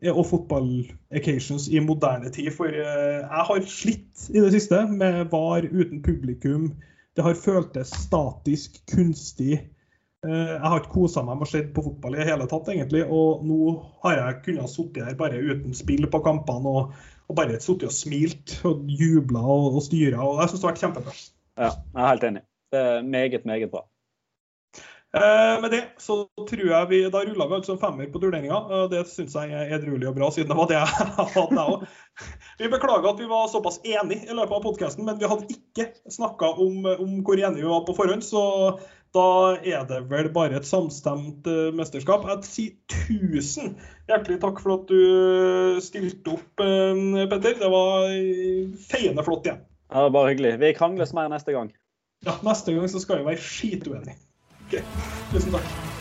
[0.06, 2.52] og fotball-occasions i moderne tid.
[2.54, 6.70] For eh, jeg har slitt i det siste med VAR uten publikum.
[7.18, 9.58] Det har føltes statisk, kunstig.
[10.26, 12.70] Eh, Jeg har ikke kosa meg med å se på fotball i det hele tatt,
[12.70, 13.02] egentlig.
[13.10, 13.74] Og nå
[14.04, 16.94] har jeg kunnet sitte her bare uten spill på kampene og,
[17.28, 20.24] og bare sittet og smilt og jubla og, og styra.
[20.24, 21.14] Og jeg syns det har vært kjempebra.
[21.60, 21.70] ja.
[21.94, 22.44] Jeg er helt enig.
[22.72, 23.84] Det er meget, meget bra.
[25.16, 28.58] Eh, med det så tror jeg vi Da rulla vi altså en femmer på turneringa.
[28.76, 30.90] Eh, det syns jeg er edruelig og bra, siden det var det jeg
[31.36, 31.86] hadde, jeg òg.
[32.60, 35.88] Vi beklager at vi var såpass enige i løpet av podkasten, men vi hadde ikke
[36.12, 38.26] snakka om, om hvor enige vi var på forhånd.
[38.26, 38.42] Så
[39.18, 39.26] da
[39.58, 42.26] er det vel bare et samstemt uh, mesterskap.
[42.30, 43.74] Jeg sier tusen
[44.08, 47.58] hjertelig takk for at du stilte opp, uh, Petter.
[47.58, 49.62] Det var eh, feiende flott igjen.
[49.88, 50.56] Ja, det var bare hyggelig.
[50.62, 51.72] Vi krangles mer neste gang.
[52.26, 54.18] Ja, neste gang så skal vi være skituenige.
[54.68, 54.82] OK.
[55.32, 55.97] Tusen takk.